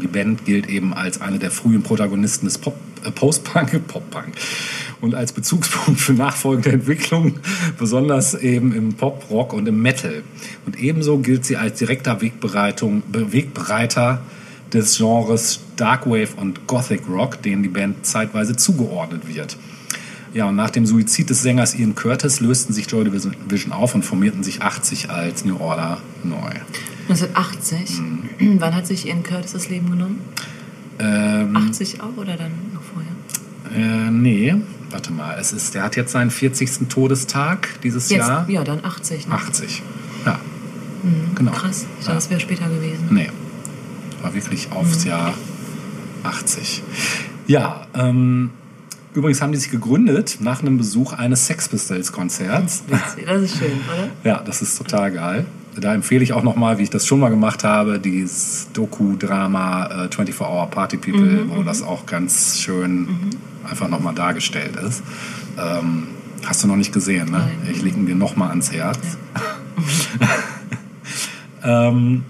[0.00, 4.32] Die Band gilt eben als eine der frühen Protagonisten des Pop, äh, Post-Punk, Pop-Punk
[5.00, 7.34] und als Bezugspunkt für nachfolgende Entwicklungen,
[7.78, 10.22] besonders eben im Pop, Rock und im Metal.
[10.66, 14.20] Und ebenso gilt sie als direkter Wegbereiter
[14.72, 19.56] des Genres Darkwave und Gothic Rock, denen die Band zeitweise zugeordnet wird.
[20.34, 24.04] Ja, und nach dem Suizid des Sängers Ian Curtis lösten sich Joy Division auf und
[24.04, 26.50] formierten sich 80 als New Order neu.
[27.08, 28.00] 1980.
[28.38, 28.60] Mhm.
[28.60, 30.20] Wann hat sich Ian Curtis das Leben genommen?
[30.98, 34.06] Ähm, 80 auch oder dann noch vorher?
[34.06, 34.54] Äh, nee,
[34.90, 35.36] warte mal.
[35.38, 36.88] Es ist, der hat jetzt seinen 40.
[36.88, 38.50] Todestag dieses Jetzt, Jahr.
[38.50, 39.28] ja, dann 80.
[39.28, 39.34] Ne?
[39.34, 39.82] 80.
[40.26, 40.40] Ja.
[41.34, 41.52] Genau.
[41.52, 41.86] Krass.
[42.00, 43.08] Ich dachte, das wäre später gewesen.
[43.10, 43.30] Nee.
[44.22, 45.34] War wirklich aufs Jahr
[46.24, 46.82] 80.
[47.46, 48.50] Ja, ähm,
[49.14, 52.84] übrigens haben die sich gegründet nach einem Besuch eines Sex Pistols Konzerts.
[52.88, 54.08] Das ist schön, oder?
[54.24, 55.46] Ja, das ist total geil.
[55.76, 60.14] Da empfehle ich auch nochmal, wie ich das schon mal gemacht habe, dieses Doku-Drama äh,
[60.14, 63.08] 24 Hour Party People, wo das auch ganz schön
[63.68, 65.02] einfach nochmal dargestellt ist.
[65.58, 66.08] Ähm,
[66.44, 67.38] hast du noch nicht gesehen, ne?
[67.38, 67.72] Nein.
[67.72, 68.98] Ich lege ihn dir nochmal ans Herz.
[71.64, 72.24] ähm,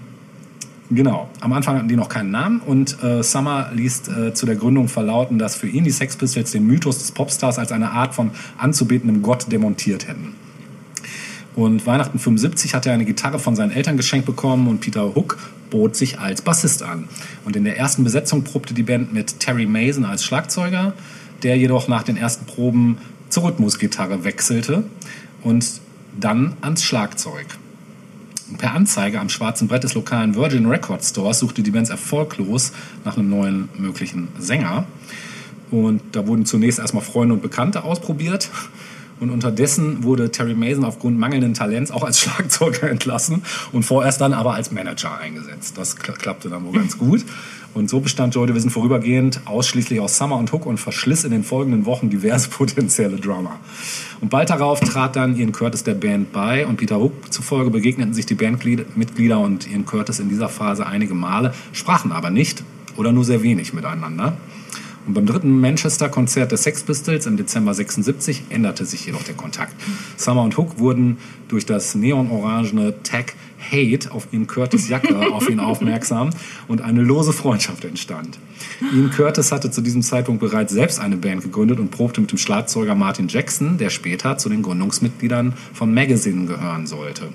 [0.91, 1.29] Genau.
[1.39, 4.87] Am Anfang hatten die noch keinen Namen und äh, Summer liest äh, zu der Gründung
[4.87, 8.31] verlauten, dass für ihn die Sex Pistols den Mythos des Popstars als eine Art von
[8.57, 10.35] anzubetendem Gott demontiert hätten.
[11.55, 15.37] Und Weihnachten 75 hat er eine Gitarre von seinen Eltern geschenkt bekommen und Peter Hook
[15.71, 17.07] bot sich als Bassist an.
[17.45, 20.93] Und in der ersten Besetzung probte die Band mit Terry Mason als Schlagzeuger,
[21.43, 22.97] der jedoch nach den ersten Proben
[23.29, 24.83] zur Rhythmusgitarre wechselte
[25.41, 25.81] und
[26.19, 27.47] dann ans Schlagzeug.
[28.57, 32.71] Per Anzeige am schwarzen Brett des lokalen Virgin Record Stores suchte die Band erfolglos
[33.03, 34.85] nach einem neuen möglichen Sänger.
[35.71, 38.49] Und da wurden zunächst erstmal Freunde und Bekannte ausprobiert.
[39.19, 44.33] Und unterdessen wurde Terry Mason aufgrund mangelnden Talents auch als Schlagzeuger entlassen und vorerst dann
[44.33, 45.77] aber als Manager eingesetzt.
[45.77, 47.25] Das kla- klappte dann wohl ganz gut.
[47.75, 51.43] Und so bestand Joy Division vorübergehend ausschließlich aus Summer und Hook und verschliss in den
[51.43, 53.59] folgenden Wochen diverse potenzielle Drummer.
[54.21, 58.13] Und bald darauf trat dann Ian Curtis der Band bei und Peter Hook zufolge begegneten
[58.13, 62.63] sich die Bandmitglieder und Ian Curtis in dieser Phase einige Male, sprachen aber nicht
[62.95, 64.37] oder nur sehr wenig miteinander.
[65.05, 69.75] Und beim dritten Manchester-Konzert der Sex Pistols im Dezember 76 änderte sich jedoch der Kontakt.
[70.15, 71.17] Summer und Hook wurden
[71.49, 73.33] durch das neonorangene Tag
[73.71, 76.29] Hate auf Ian Curtis Jacke auf ihn aufmerksam
[76.67, 78.39] und eine lose Freundschaft entstand.
[78.93, 82.37] Ian Curtis hatte zu diesem Zeitpunkt bereits selbst eine Band gegründet und probte mit dem
[82.37, 87.29] Schlagzeuger Martin Jackson, der später zu den Gründungsmitgliedern von Magazine gehören sollte.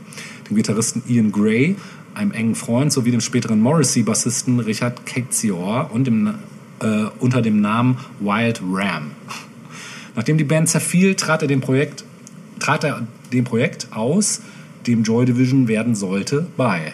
[0.49, 1.77] Dem Gitarristen Ian Gray,
[2.15, 6.35] einem engen Freund, sowie dem späteren Morrissey-Bassisten Richard Ketzior und dem,
[6.81, 9.13] äh, unter dem Namen Wild Ram.
[10.17, 12.05] Nachdem die Band zerfiel, trat er dem Projekt,
[12.59, 14.43] trat er dem Projekt aus,
[14.87, 16.93] dem Joy Division werden sollte, bei.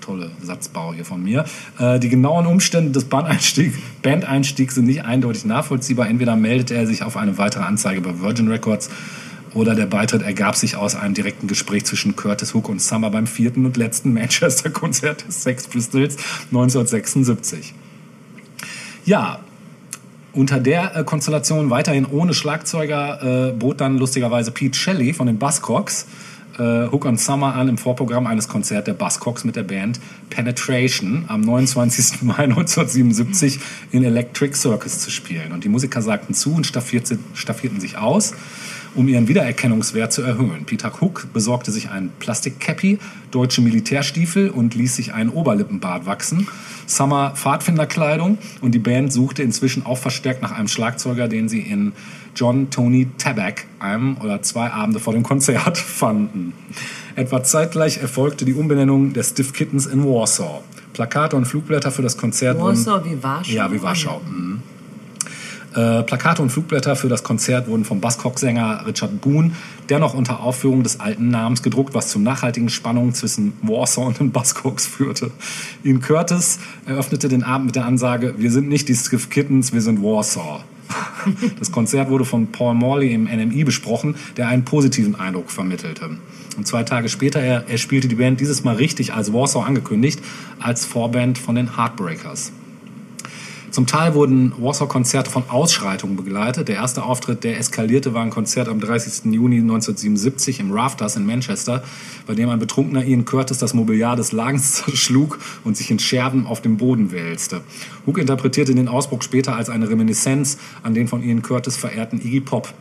[0.00, 1.44] Tolle Satzbau hier von mir.
[1.78, 6.08] Äh, die genauen Umstände des Bandeinstieg, Bandeinstiegs sind nicht eindeutig nachvollziehbar.
[6.08, 8.88] Entweder meldete er sich auf eine weitere Anzeige bei Virgin Records
[9.56, 13.26] oder der Beitritt ergab sich aus einem direkten Gespräch zwischen Curtis Hook und Summer beim
[13.26, 16.16] vierten und letzten Manchester-Konzert des Sex Pistols
[16.50, 17.74] 1976.
[19.06, 19.40] Ja,
[20.34, 25.38] unter der äh, Konstellation weiterhin ohne Schlagzeuger äh, bot dann lustigerweise Pete Shelley von den
[25.38, 26.06] Buzzcocks
[26.58, 30.00] äh, Hook und Summer an im Vorprogramm eines Konzerts der Buzzcocks mit der Band
[30.30, 32.22] Penetration am 29.
[32.22, 33.60] Mai 1977
[33.92, 35.52] in Electric Circus zu spielen.
[35.52, 38.34] Und die Musiker sagten zu und staffierten, staffierten sich aus,
[38.94, 40.64] um ihren Wiedererkennungswert zu erhöhen.
[40.64, 42.98] Peter Hook besorgte sich ein Plastikcappy,
[43.30, 46.48] deutsche Militärstiefel und ließ sich einen Oberlippenbart wachsen.
[46.86, 51.92] Summer Pfadfinderkleidung und die Band suchte inzwischen auch verstärkt nach einem Schlagzeuger, den sie in
[52.36, 56.52] John Tony Tabak einem oder zwei Abende vor dem Konzert fanden.
[57.16, 60.60] Etwa zeitgleich erfolgte die Umbenennung der Stiff Kittens in Warsaw.
[60.92, 62.76] Plakate und Flugblätter für das Konzert wurden...
[62.76, 63.52] Warsaw wie Warschau?
[63.52, 64.20] Ja, wie Warschau.
[64.20, 64.62] Mhm.
[65.74, 69.52] Äh, Plakate und Flugblätter für das Konzert wurden vom Buzzcock-Sänger Richard Boone
[69.90, 74.32] dennoch unter Aufführung des alten Namens gedruckt, was zu nachhaltigen Spannungen zwischen Warsaw und den
[74.32, 75.30] Buzzcocks führte.
[75.84, 79.82] Ian Curtis eröffnete den Abend mit der Ansage, wir sind nicht die Skiff Kittens, wir
[79.82, 80.64] sind Warsaw.
[81.58, 86.18] Das Konzert wurde von Paul Morley im NMI besprochen, der einen positiven Eindruck vermittelte.
[86.56, 90.20] Und zwei Tage später er, er spielte die Band dieses Mal richtig als Warsaw angekündigt,
[90.58, 92.52] als Vorband von den Heartbreakers.
[93.70, 96.68] Zum Teil wurden Warsaw-Konzerte von Ausschreitungen begleitet.
[96.68, 99.32] Der erste Auftritt, der eskalierte, war ein Konzert am 30.
[99.32, 101.82] Juni 1977 im Rafters in Manchester,
[102.26, 106.46] bei dem ein betrunkener Ian Curtis das Mobiliar des Lagens zerschlug und sich in Scherben
[106.46, 107.62] auf dem Boden wälzte.
[108.06, 112.40] Hook interpretierte den Ausbruch später als eine Reminiszenz an den von Ian Curtis verehrten Iggy
[112.40, 112.72] Pop.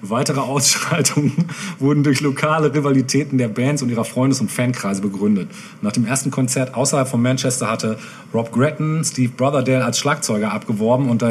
[0.00, 1.32] Weitere Ausschreitungen
[1.78, 5.50] wurden durch lokale Rivalitäten der Bands und ihrer Freundes- und Fankreise begründet.
[5.82, 7.98] Nach dem ersten Konzert außerhalb von Manchester hatte
[8.32, 11.24] Rob Gretton Steve Brotherdale als Schlagzeuger abgeworben und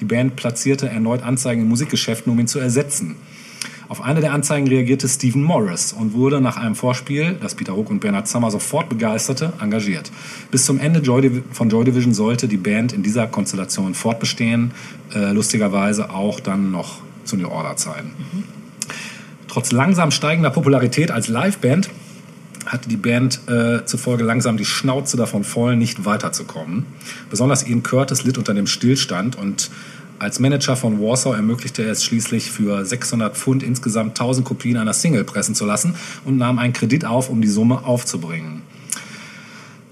[0.00, 3.16] die Band platzierte erneut Anzeigen in Musikgeschäften, um ihn zu ersetzen.
[3.90, 7.90] Auf eine der Anzeigen reagierte Stephen Morris und wurde nach einem Vorspiel, das Peter Hook
[7.90, 10.12] und Bernard Summer sofort begeisterte, engagiert.
[10.52, 11.02] Bis zum Ende
[11.50, 14.70] von Joy Division sollte die Band in dieser Konstellation fortbestehen,
[15.12, 18.12] äh, lustigerweise auch dann noch zu New Order-Zeiten.
[19.48, 21.90] Trotz langsam steigender Popularität als Liveband
[22.66, 26.86] hatte die Band äh, zufolge langsam die Schnauze davon voll, nicht weiterzukommen.
[27.30, 29.70] Besonders Ian Curtis litt unter dem Stillstand und
[30.18, 34.92] als Manager von Warsaw ermöglichte er es schließlich für 600 Pfund insgesamt 1000 Kopien einer
[34.92, 35.94] Single pressen zu lassen
[36.26, 38.62] und nahm einen Kredit auf, um die Summe aufzubringen.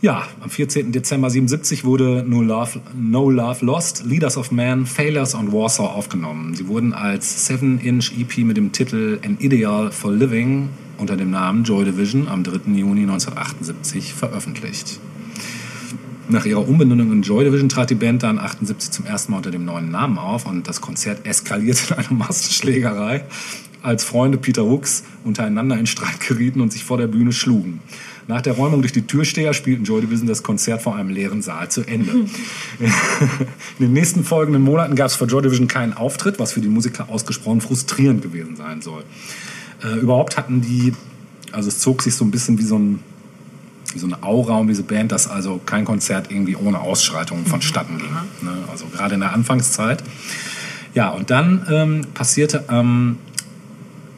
[0.01, 0.92] Ja, am 14.
[0.92, 6.55] Dezember 77 wurde No Love, no Love Lost, Leaders of Man, Failures on Warsaw aufgenommen.
[6.55, 10.68] Sie wurden als 7-Inch EP mit dem Titel An Ideal for Living
[10.99, 12.70] unter dem Namen Joy Division am 3.
[12.74, 15.01] Juni 1978 veröffentlicht.
[16.28, 19.51] Nach ihrer Umbenennung in Joy Division trat die Band dann 78 zum ersten Mal unter
[19.51, 23.24] dem neuen Namen auf und das Konzert eskalierte in eine Massenschlägerei,
[23.82, 27.80] als Freunde Peter Hooks untereinander in Streit gerieten und sich vor der Bühne schlugen.
[28.28, 31.70] Nach der Räumung durch die Türsteher spielten Joy Division das Konzert vor einem leeren Saal
[31.70, 32.12] zu Ende.
[32.78, 32.86] In
[33.80, 37.08] den nächsten folgenden Monaten gab es für Joy Division keinen Auftritt, was für die Musiker
[37.08, 39.02] ausgesprochen frustrierend gewesen sein soll.
[39.82, 40.92] Äh, überhaupt hatten die,
[41.52, 43.00] also es zog sich so ein bisschen wie so ein
[43.96, 48.10] so eine Aura um diese Band, dass also kein Konzert irgendwie ohne Ausschreitungen vonstatten ging.
[48.42, 48.58] Ne?
[48.70, 50.04] Also gerade in der Anfangszeit.
[50.92, 53.16] Ja, und dann ähm, passierte am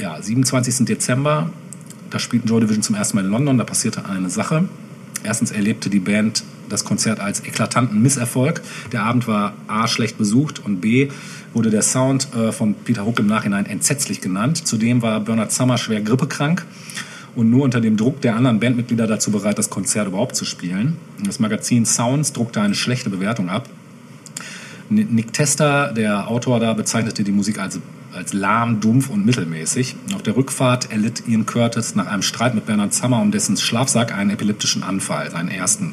[0.00, 0.86] ja, 27.
[0.86, 1.52] Dezember,
[2.11, 4.68] da spielten Joy Division zum ersten Mal in London, da passierte eine Sache.
[5.22, 8.62] Erstens erlebte die Band das Konzert als eklatanten Misserfolg.
[8.92, 11.08] Der Abend war A, schlecht besucht und B,
[11.52, 14.66] wurde der Sound äh, von Peter Hook im Nachhinein entsetzlich genannt.
[14.66, 16.64] Zudem war Bernard Summer schwer grippekrank
[17.34, 20.96] und nur unter dem Druck der anderen Bandmitglieder dazu bereit, das Konzert überhaupt zu spielen.
[21.24, 23.68] Das Magazin Sounds druckte eine schlechte Bewertung ab.
[24.88, 27.78] Nick Tester, der Autor da, bezeichnete die Musik als,
[28.12, 29.96] als lahm, dumpf und mittelmäßig.
[30.14, 34.12] Auf der Rückfahrt erlitt Ian Curtis nach einem Streit mit Bernard Summer um dessen Schlafsack
[34.12, 35.92] einen epileptischen Anfall, seinen ersten.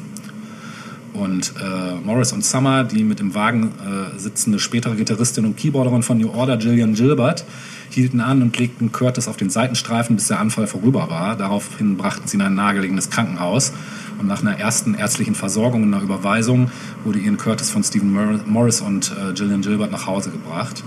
[1.12, 6.02] Und äh, Morris und Summer, die mit im Wagen äh, sitzende spätere Gitarristin und Keyboarderin
[6.02, 7.44] von New Order, Gillian Gilbert,
[7.90, 11.36] hielten an und legten Curtis auf den Seitenstreifen, bis der Anfall vorüber war.
[11.36, 13.72] Daraufhin brachten sie in ein nahegelegenes Krankenhaus.
[14.20, 16.70] Und nach einer ersten ärztlichen Versorgung und einer Überweisung
[17.04, 20.84] wurde Ian Curtis von Stephen Mor- Morris und äh, Gillian Gilbert nach Hause gebracht.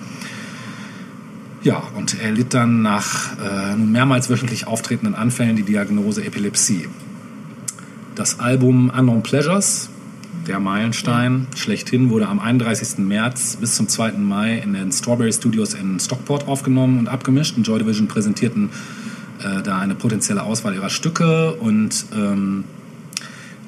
[1.64, 6.88] Ja, und er litt dann nach äh, mehrmals wöchentlich auftretenden Anfällen die Diagnose Epilepsie.
[8.16, 9.90] Das Album Unknown Pleasures,
[10.48, 12.98] der Meilenstein, schlechthin, wurde am 31.
[12.98, 14.14] März bis zum 2.
[14.14, 17.56] Mai in den Strawberry Studios in Stockport aufgenommen und abgemischt.
[17.56, 18.72] Und Joy Division präsentierten
[19.44, 22.64] äh, da eine potenzielle Auswahl ihrer Stücke und ähm,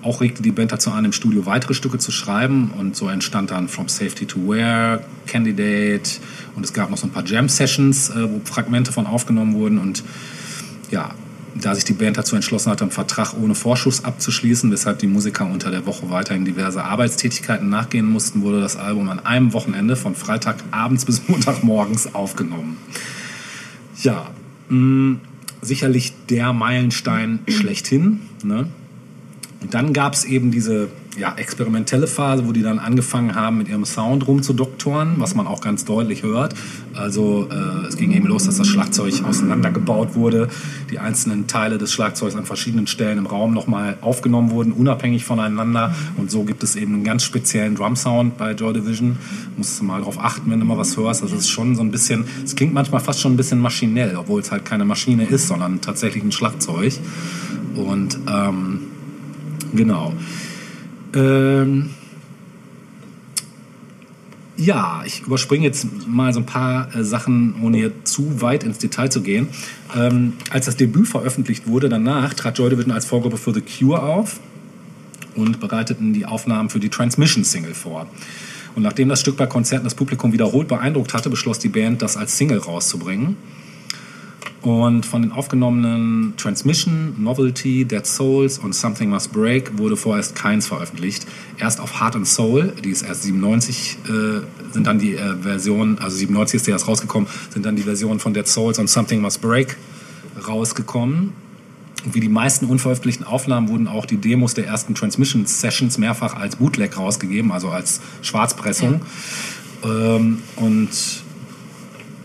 [0.04, 3.52] auch regte die Band dazu an, im Studio weitere Stücke zu schreiben und so entstand
[3.52, 6.20] dann From Safety to Where, Candidate
[6.56, 10.04] und es gab noch so ein paar Jam-Sessions, äh, wo Fragmente von aufgenommen wurden und
[10.92, 11.12] ja,
[11.56, 15.46] da sich die Band dazu entschlossen hatte, einen Vertrag ohne Vorschuss abzuschließen, weshalb die Musiker
[15.46, 20.16] unter der Woche weiterhin diverse Arbeitstätigkeiten nachgehen mussten, wurde das Album an einem Wochenende von
[20.16, 22.78] Freitagabends bis Montagmorgens aufgenommen.
[24.02, 24.32] Ja,
[24.70, 25.18] mh,
[25.62, 28.22] sicherlich der Meilenstein schlechthin.
[28.44, 28.68] Ne?
[29.64, 33.70] Und dann gab es eben diese ja, experimentelle Phase, wo die dann angefangen haben, mit
[33.70, 36.54] ihrem Sound rumzudoktoren, was man auch ganz deutlich hört.
[36.94, 40.50] Also äh, es ging eben los, dass das Schlagzeug auseinandergebaut wurde,
[40.92, 45.96] die einzelnen Teile des Schlagzeugs an verschiedenen Stellen im Raum nochmal aufgenommen wurden, unabhängig voneinander.
[46.18, 49.18] Und so gibt es eben einen ganz speziellen Drum-Sound bei Joy Division.
[49.56, 51.24] Musst du mal drauf achten, wenn du mal was hörst.
[51.24, 54.42] Das ist schon so ein bisschen, es klingt manchmal fast schon ein bisschen maschinell, obwohl
[54.42, 56.94] es halt keine Maschine ist, sondern tatsächlich ein Schlagzeug.
[57.76, 58.80] Und ähm,
[59.74, 60.14] Genau.
[61.16, 61.90] Ähm,
[64.56, 68.78] ja, ich überspringe jetzt mal so ein paar äh, Sachen, ohne hier zu weit ins
[68.78, 69.48] Detail zu gehen.
[69.96, 74.02] Ähm, als das Debüt veröffentlicht wurde, danach trat Joy Division als Vorgruppe für The Cure
[74.02, 74.40] auf
[75.36, 78.08] und bereiteten die Aufnahmen für die Transmission-Single vor.
[78.76, 82.18] Und nachdem das Stück bei Konzerten das Publikum wiederholt beeindruckt hatte, beschloss die Band, das
[82.18, 83.38] als Single rauszubringen.
[84.64, 90.68] Und von den aufgenommenen Transmission, Novelty, Dead Souls und Something Must Break wurde vorerst keins
[90.68, 91.28] veröffentlicht.
[91.58, 96.00] Erst auf Heart and Soul, die ist erst 97, äh, sind dann die äh, Versionen,
[96.00, 99.20] also 97 ist die erst rausgekommen, sind dann die Versionen von Dead Souls und Something
[99.20, 99.76] Must Break
[100.48, 101.34] rausgekommen.
[102.06, 106.38] Und wie die meisten unveröffentlichten Aufnahmen wurden auch die Demos der ersten Transmission Sessions mehrfach
[106.38, 109.02] als Bootleg rausgegeben, also als Schwarzpressung.
[109.84, 110.90] Ähm, und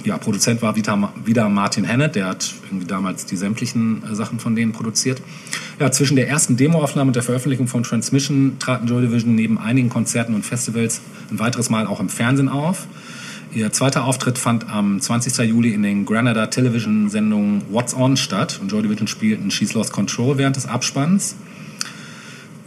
[0.09, 4.57] ja, Produzent war wieder, Martin Hennett, der hat irgendwie damals die sämtlichen äh, Sachen von
[4.57, 5.21] denen produziert.
[5.79, 9.91] Ja, zwischen der ersten Demoaufnahme und der Veröffentlichung von Transmission traten Joy Division neben einigen
[9.91, 12.87] Konzerten und Festivals ein weiteres Mal auch im Fernsehen auf.
[13.53, 15.47] Ihr zweiter Auftritt fand am 20.
[15.47, 20.39] Juli in den Granada Television-Sendungen What's On statt und Joy Division spielten She's Lost Control
[20.39, 21.37] während des Abspanns.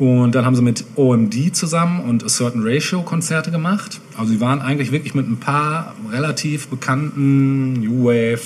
[0.01, 4.01] Und dann haben sie mit OMD zusammen und A Certain Ratio Konzerte gemacht.
[4.17, 8.41] Also sie waren eigentlich wirklich mit ein paar relativ bekannten New Wave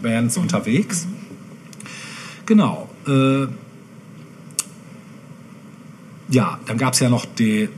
[0.00, 1.08] Bands unterwegs.
[2.46, 2.88] Genau.
[3.08, 3.48] Äh,
[6.28, 7.68] ja, dann gab es ja noch die,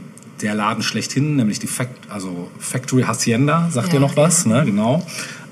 [0.42, 4.64] der Laden schlechthin, nämlich die Fact, also Factory Hacienda, sagt Ja, ihr noch was, ne?
[4.66, 5.02] Genau.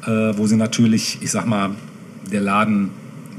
[0.03, 1.71] Äh, wo sie natürlich, ich sag mal,
[2.31, 2.91] der Laden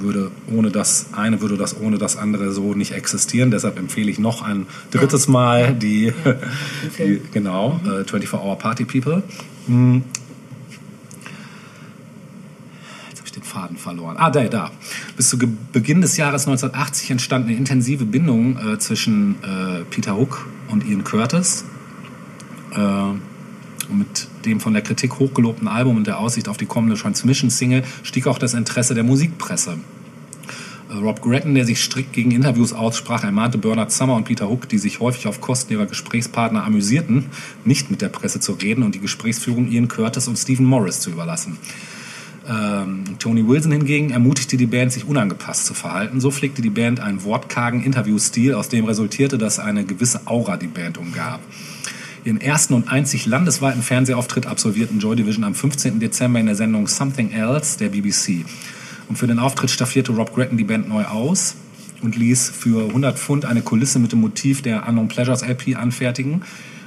[0.02, 3.52] würde ohne das eine würde das ohne das andere so nicht existieren.
[3.52, 6.14] Deshalb empfehle ich noch ein drittes Mal die,
[6.98, 9.24] die genau äh, 24 Hour Party People.
[9.68, 10.04] Hm.
[13.10, 14.16] Jetzt habe ich den Faden verloren.
[14.18, 14.72] Ah, da, da.
[15.16, 20.18] Bis zu Ge Beginn des Jahres 1980 entstand eine intensive Bindung äh, zwischen äh, Peter
[20.18, 21.66] Hook und Ian Curtis.
[22.74, 23.14] Äh,
[23.92, 27.84] und mit dem von der Kritik hochgelobten Album und der Aussicht auf die kommende Transmission-Single
[28.04, 29.78] stieg auch das Interesse der Musikpresse.
[30.94, 34.78] Rob Gretton, der sich strikt gegen Interviews aussprach, ermahnte Bernard Summer und Peter Hook, die
[34.78, 37.26] sich häufig auf Kosten ihrer Gesprächspartner amüsierten,
[37.64, 41.10] nicht mit der Presse zu reden und die Gesprächsführung Ian Curtis und Stephen Morris zu
[41.12, 41.58] überlassen.
[42.50, 46.20] Ähm, Tony Wilson hingegen ermutigte die Band, sich unangepasst zu verhalten.
[46.20, 50.68] So pflegte die Band einen wortkargen Interviewstil, aus dem resultierte, dass eine gewisse Aura die
[50.68, 51.40] Band umgab.
[52.24, 56.00] Ihren ersten und einzig landesweiten Fernsehauftritt absolvierten Joy Division am 15.
[56.00, 58.46] Dezember in der Sendung Something Else der BBC.
[59.12, 61.58] Und für den Auftritt staffierte Rob Gretton die Band neu aus
[62.02, 66.44] und ließ für 100 Pfund eine Kulisse mit dem Motiv der Unknown Pleasures LP anfertigen.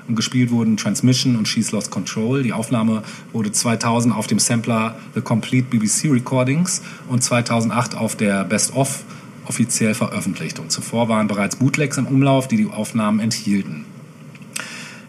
[0.08, 2.42] Und gespielt wurden Transmission und She's Lost Control.
[2.42, 3.02] Die Aufnahme
[3.34, 6.80] wurde 2000 auf dem Sampler The Complete BBC Recordings
[7.10, 9.04] und 2008 auf der Best Of
[9.44, 10.58] offiziell veröffentlicht.
[10.58, 13.84] Und zuvor waren bereits Bootlegs im Umlauf, die die Aufnahmen enthielten.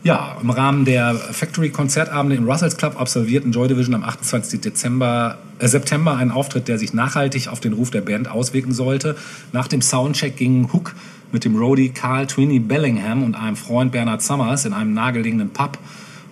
[0.06, 4.62] Ja, im Rahmen der Factory-Konzertabende im Russells Club absolvierten Joy Division am 28.
[4.62, 9.18] Dezember, äh, September einen Auftritt, der sich nachhaltig auf den Ruf der Band auswirken sollte.
[9.52, 10.94] Nach dem Soundcheck gingen Hook
[11.32, 15.80] mit dem Roadie Carl Twinny Bellingham und einem Freund Bernard Summers in einem nahegelegenen Pub,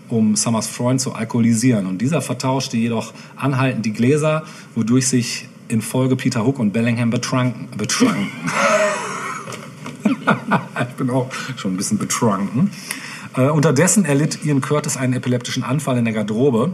[0.07, 1.87] um Summers Freund zu alkoholisieren.
[1.87, 4.43] Und dieser vertauschte jedoch anhaltend die Gläser,
[4.75, 7.75] wodurch sich in Folge Peter Hook und Bellingham betranken.
[7.75, 8.27] betranken.
[10.89, 12.69] ich bin auch schon ein bisschen betrunken.
[13.35, 16.73] Äh, unterdessen erlitt Ian Curtis einen epileptischen Anfall in der Garderobe.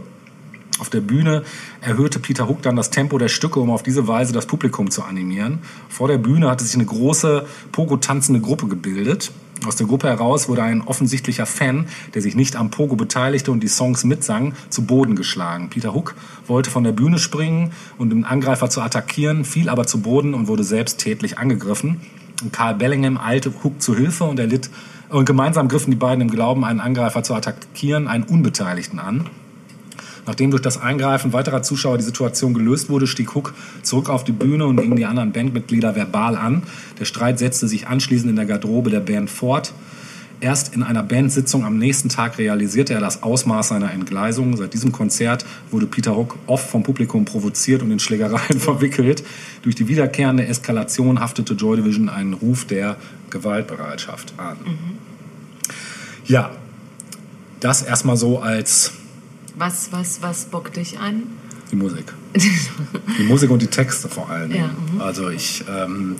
[0.78, 1.42] Auf der Bühne
[1.80, 5.02] erhöhte Peter Hook dann das Tempo der Stücke, um auf diese Weise das Publikum zu
[5.02, 5.58] animieren.
[5.88, 9.30] Vor der Bühne hatte sich eine große Pogo-tanzende Gruppe gebildet.
[9.66, 13.60] Aus der Gruppe heraus wurde ein offensichtlicher Fan, der sich nicht am Pogo beteiligte und
[13.60, 15.68] die Songs mitsang, zu Boden geschlagen.
[15.68, 16.14] Peter Hook
[16.46, 20.48] wollte von der Bühne springen und den Angreifer zu attackieren, fiel aber zu Boden und
[20.48, 22.00] wurde selbst tätlich angegriffen.
[22.42, 24.70] Und Carl Bellingham eilte Hook zu Hilfe und erlitt
[25.10, 29.26] und gemeinsam griffen die beiden im Glauben, einen Angreifer zu attackieren, einen Unbeteiligten an.
[30.26, 34.32] Nachdem durch das Eingreifen weiterer Zuschauer die Situation gelöst wurde, stieg Hook zurück auf die
[34.32, 36.62] Bühne und ging die anderen Bandmitglieder verbal an.
[36.98, 39.72] Der Streit setzte sich anschließend in der Garderobe der Band fort.
[40.40, 44.56] Erst in einer Bandsitzung am nächsten Tag realisierte er das Ausmaß seiner Entgleisung.
[44.56, 49.22] Seit diesem Konzert wurde Peter Hook oft vom Publikum provoziert und in Schlägereien verwickelt.
[49.62, 52.96] Durch die wiederkehrende Eskalation haftete Joy Division einen Ruf der
[53.28, 54.56] Gewaltbereitschaft an.
[56.24, 56.50] Ja,
[57.60, 58.92] das erstmal so als
[59.58, 61.24] Was, was, was bockt dich an?
[61.70, 62.12] die Musik.
[63.18, 65.00] Die Musik und die Texte vor allen Ja, Dingen.
[65.00, 66.16] Also ich, ähm,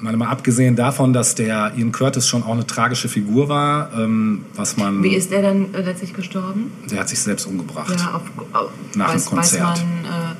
[0.00, 4.44] meine mal abgesehen davon, dass der Ian Curtis schon auch eine tragische Figur war, ähm,
[4.54, 6.70] was man, Wie ist er dann äh, letztlich gestorben?
[6.90, 7.94] der hat sich selbst umgebracht.
[7.98, 8.22] Ja, auf,
[8.52, 9.62] auf, Nach dem weiß, weiß Konzert.
[9.62, 10.34] man, äh,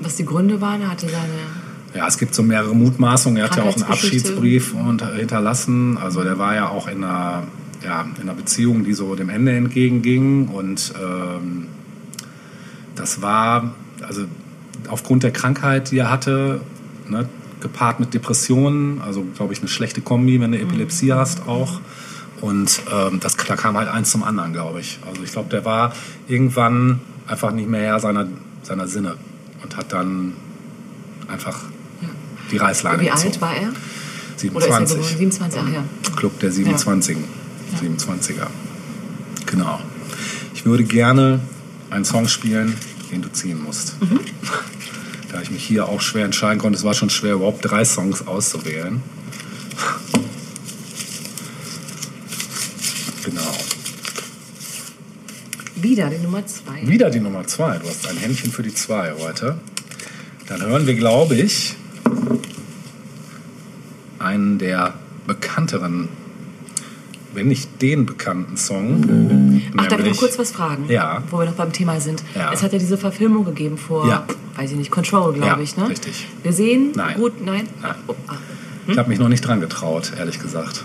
[0.00, 0.82] was die Gründe waren?
[0.82, 1.94] Er hatte seine.
[1.94, 3.38] Ja, es gibt so mehrere Mutmaßungen.
[3.38, 3.84] Er hat ja auch einen.
[3.84, 5.96] Abschiedsbrief und, hinterlassen.
[5.98, 7.44] Also der war ja auch in einer,
[7.82, 10.48] ja, in einer Beziehung, die so dem Ende entgegenging.
[10.48, 11.68] Und ähm,
[12.94, 13.74] das war,
[14.06, 14.24] also
[14.88, 16.60] aufgrund der Krankheit, die er hatte,
[17.08, 17.28] ne,
[17.60, 21.80] gepaart mit Depressionen, also glaube ich eine schlechte Kombi, wenn du Epilepsie hast auch.
[22.40, 25.00] Und ähm, das, da kam halt eins zum anderen, glaube ich.
[25.06, 25.92] Also ich glaube, der war
[26.28, 28.28] irgendwann einfach nicht mehr Herr seiner,
[28.62, 29.16] seiner Sinne
[29.62, 30.34] und hat dann
[31.26, 31.58] einfach
[32.50, 33.26] die Reißleine Wie gezogen.
[33.26, 33.72] alt war er?
[34.54, 34.96] Oder ist er 27.
[34.96, 35.18] geworden?
[35.18, 35.84] 27, ach ja.
[36.16, 37.16] Club der 27.
[37.82, 38.46] 27er.
[39.46, 39.80] Genau.
[40.54, 41.40] Ich würde gerne
[41.90, 42.74] einen Song spielen,
[43.10, 44.00] den du ziehen musst.
[44.00, 44.20] Mhm.
[45.30, 48.26] Da ich mich hier auch schwer entscheiden konnte, es war schon schwer, überhaupt drei Songs
[48.26, 49.02] auszuwählen.
[53.24, 53.54] Genau.
[55.76, 56.86] Wieder die Nummer zwei.
[56.86, 57.78] Wieder die Nummer zwei.
[57.78, 59.58] Du hast ein Händchen für die zwei heute.
[60.46, 61.74] Dann hören wir, glaube ich,
[64.18, 64.94] einen der
[65.26, 66.08] bekannteren,
[67.38, 69.62] wenn nicht den bekannten Song.
[69.76, 70.86] Ach, darf ich noch kurz was fragen?
[70.88, 71.22] Ja.
[71.30, 72.24] Wo wir noch beim Thema sind.
[72.34, 72.52] Ja.
[72.52, 74.24] Es hat ja diese Verfilmung gegeben vor, Ja.
[74.56, 75.88] weiß ich nicht, Control, glaube Ja, ich, ne?
[75.88, 76.26] richtig.
[76.42, 76.92] Gesehen?
[76.96, 77.16] Nein.
[77.16, 77.68] Gut, nein?
[77.80, 77.94] Nein.
[78.08, 78.34] Oh, ah.
[78.88, 80.84] Ich habe mich noch nicht dran getraut, ehrlich gesagt.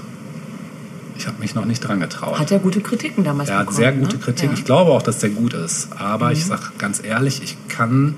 [1.18, 2.38] Ich habe mich noch nicht dran getraut.
[2.40, 3.78] Hat ja gute Kritiken damals Er hat bekommen.
[3.78, 4.22] sehr gute ne?
[4.22, 4.44] Kritik.
[4.46, 4.50] Ja.
[4.52, 4.58] Mhm.
[4.58, 5.88] Ich glaube auch, dass der gut ist.
[5.98, 8.14] Aber ich sage ganz ehrlich, ich kann,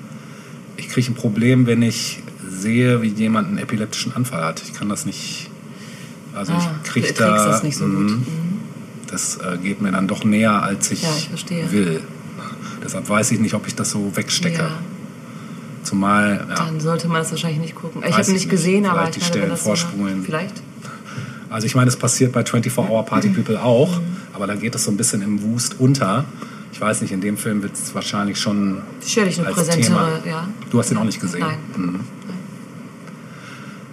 [0.76, 4.62] ich kriege ein Problem, wenn ich sehe, wie jemand einen epileptischen Anfall hat.
[4.62, 5.49] Ich kann das nicht.
[6.36, 7.45] Also Ah, ich kriege da.
[7.48, 7.94] das nicht so gut.
[7.94, 8.26] mhm.
[9.10, 12.02] Das äh, geht mir dann doch näher, als ich, Ja, ich will.
[12.84, 14.57] Deshalb weiß ich nicht, ob ich das so wegstecke.
[14.64, 14.72] Ja,
[15.84, 18.02] Zumal, ja, dann sollte man das wahrscheinlich nicht gucken.
[18.06, 18.49] Ich habe nicht nicht.
[18.49, 20.24] gesehen, aber Vielleicht ich die meine, Stellen so vorspulen.
[20.26, 20.62] Vielleicht.
[21.49, 23.36] Also ich meine, es passiert bei 24 Hour Party Mhm.
[23.36, 24.02] People auch,
[24.34, 26.26] aber da geht es so ein bisschen im Wust unter.
[26.74, 30.30] Ich weiß nicht, in dem Film wird es wahrscheinlich schon Sicherlich eine als präsentere, Thema.
[30.30, 30.48] ja.
[30.72, 31.41] Du hast ihn auch nicht gesehen?
[31.41, 31.57] Nein.
[31.78, 31.99] Mhm.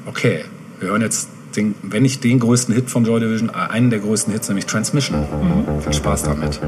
[0.06, 0.44] Okay,
[0.80, 4.00] wir hören jetzt, den, wenn nicht den größten Hit von Joy Division, äh, einen der
[4.00, 5.20] größten Hits, nämlich Transmission.
[5.20, 5.82] Mhm.
[5.82, 6.60] Viel Spaß damit.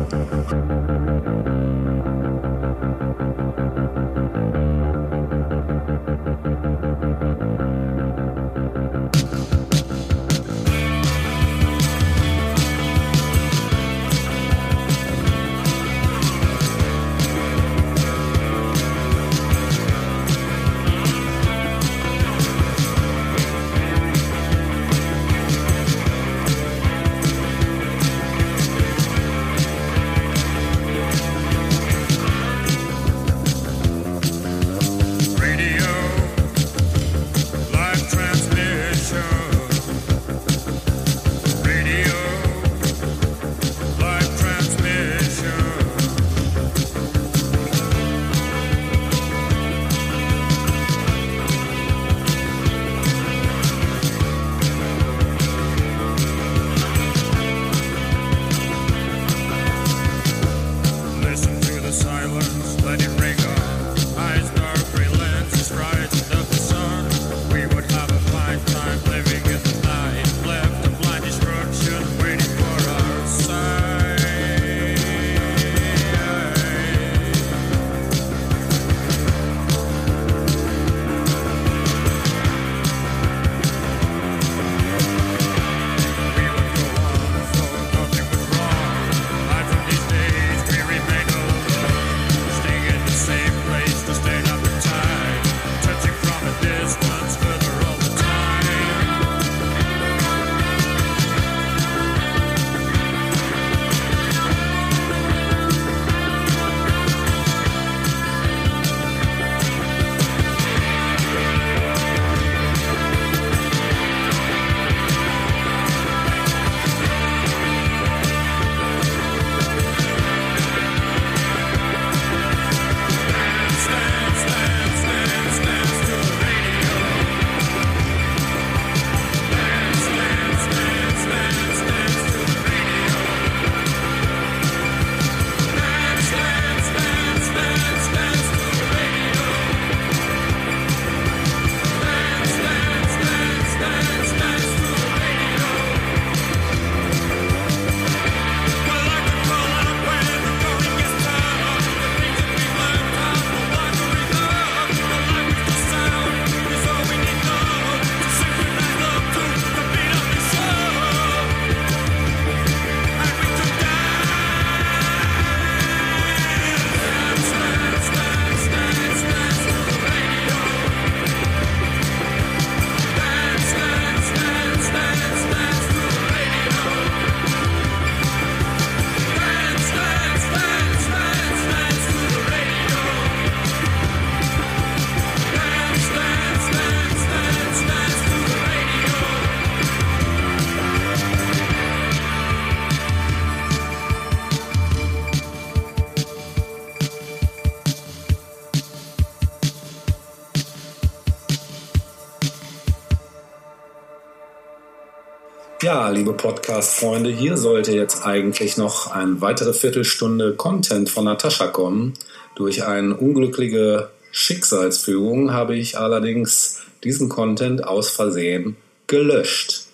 [205.94, 212.14] Liebe Podcast-Freunde, hier sollte jetzt eigentlich noch eine weitere Viertelstunde Content von Natascha kommen.
[212.56, 218.76] Durch eine unglückliche Schicksalsfügung habe ich allerdings diesen Content aus Versehen
[219.06, 219.86] gelöscht.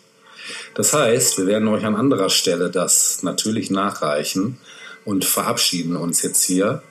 [0.74, 4.56] Das heißt, wir werden euch an anderer Stelle das natürlich nachreichen
[5.04, 6.82] und verabschieden uns jetzt hier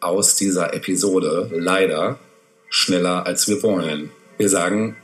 [0.00, 2.18] aus dieser Episode leider
[2.70, 4.10] schneller als wir wollen.
[4.38, 4.96] Wir sagen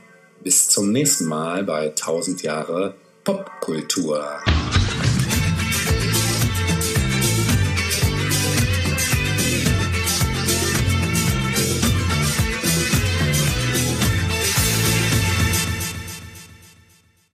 [0.43, 2.95] bis zum nächsten Mal bei 1000 Jahre
[3.25, 4.54] Popkultur.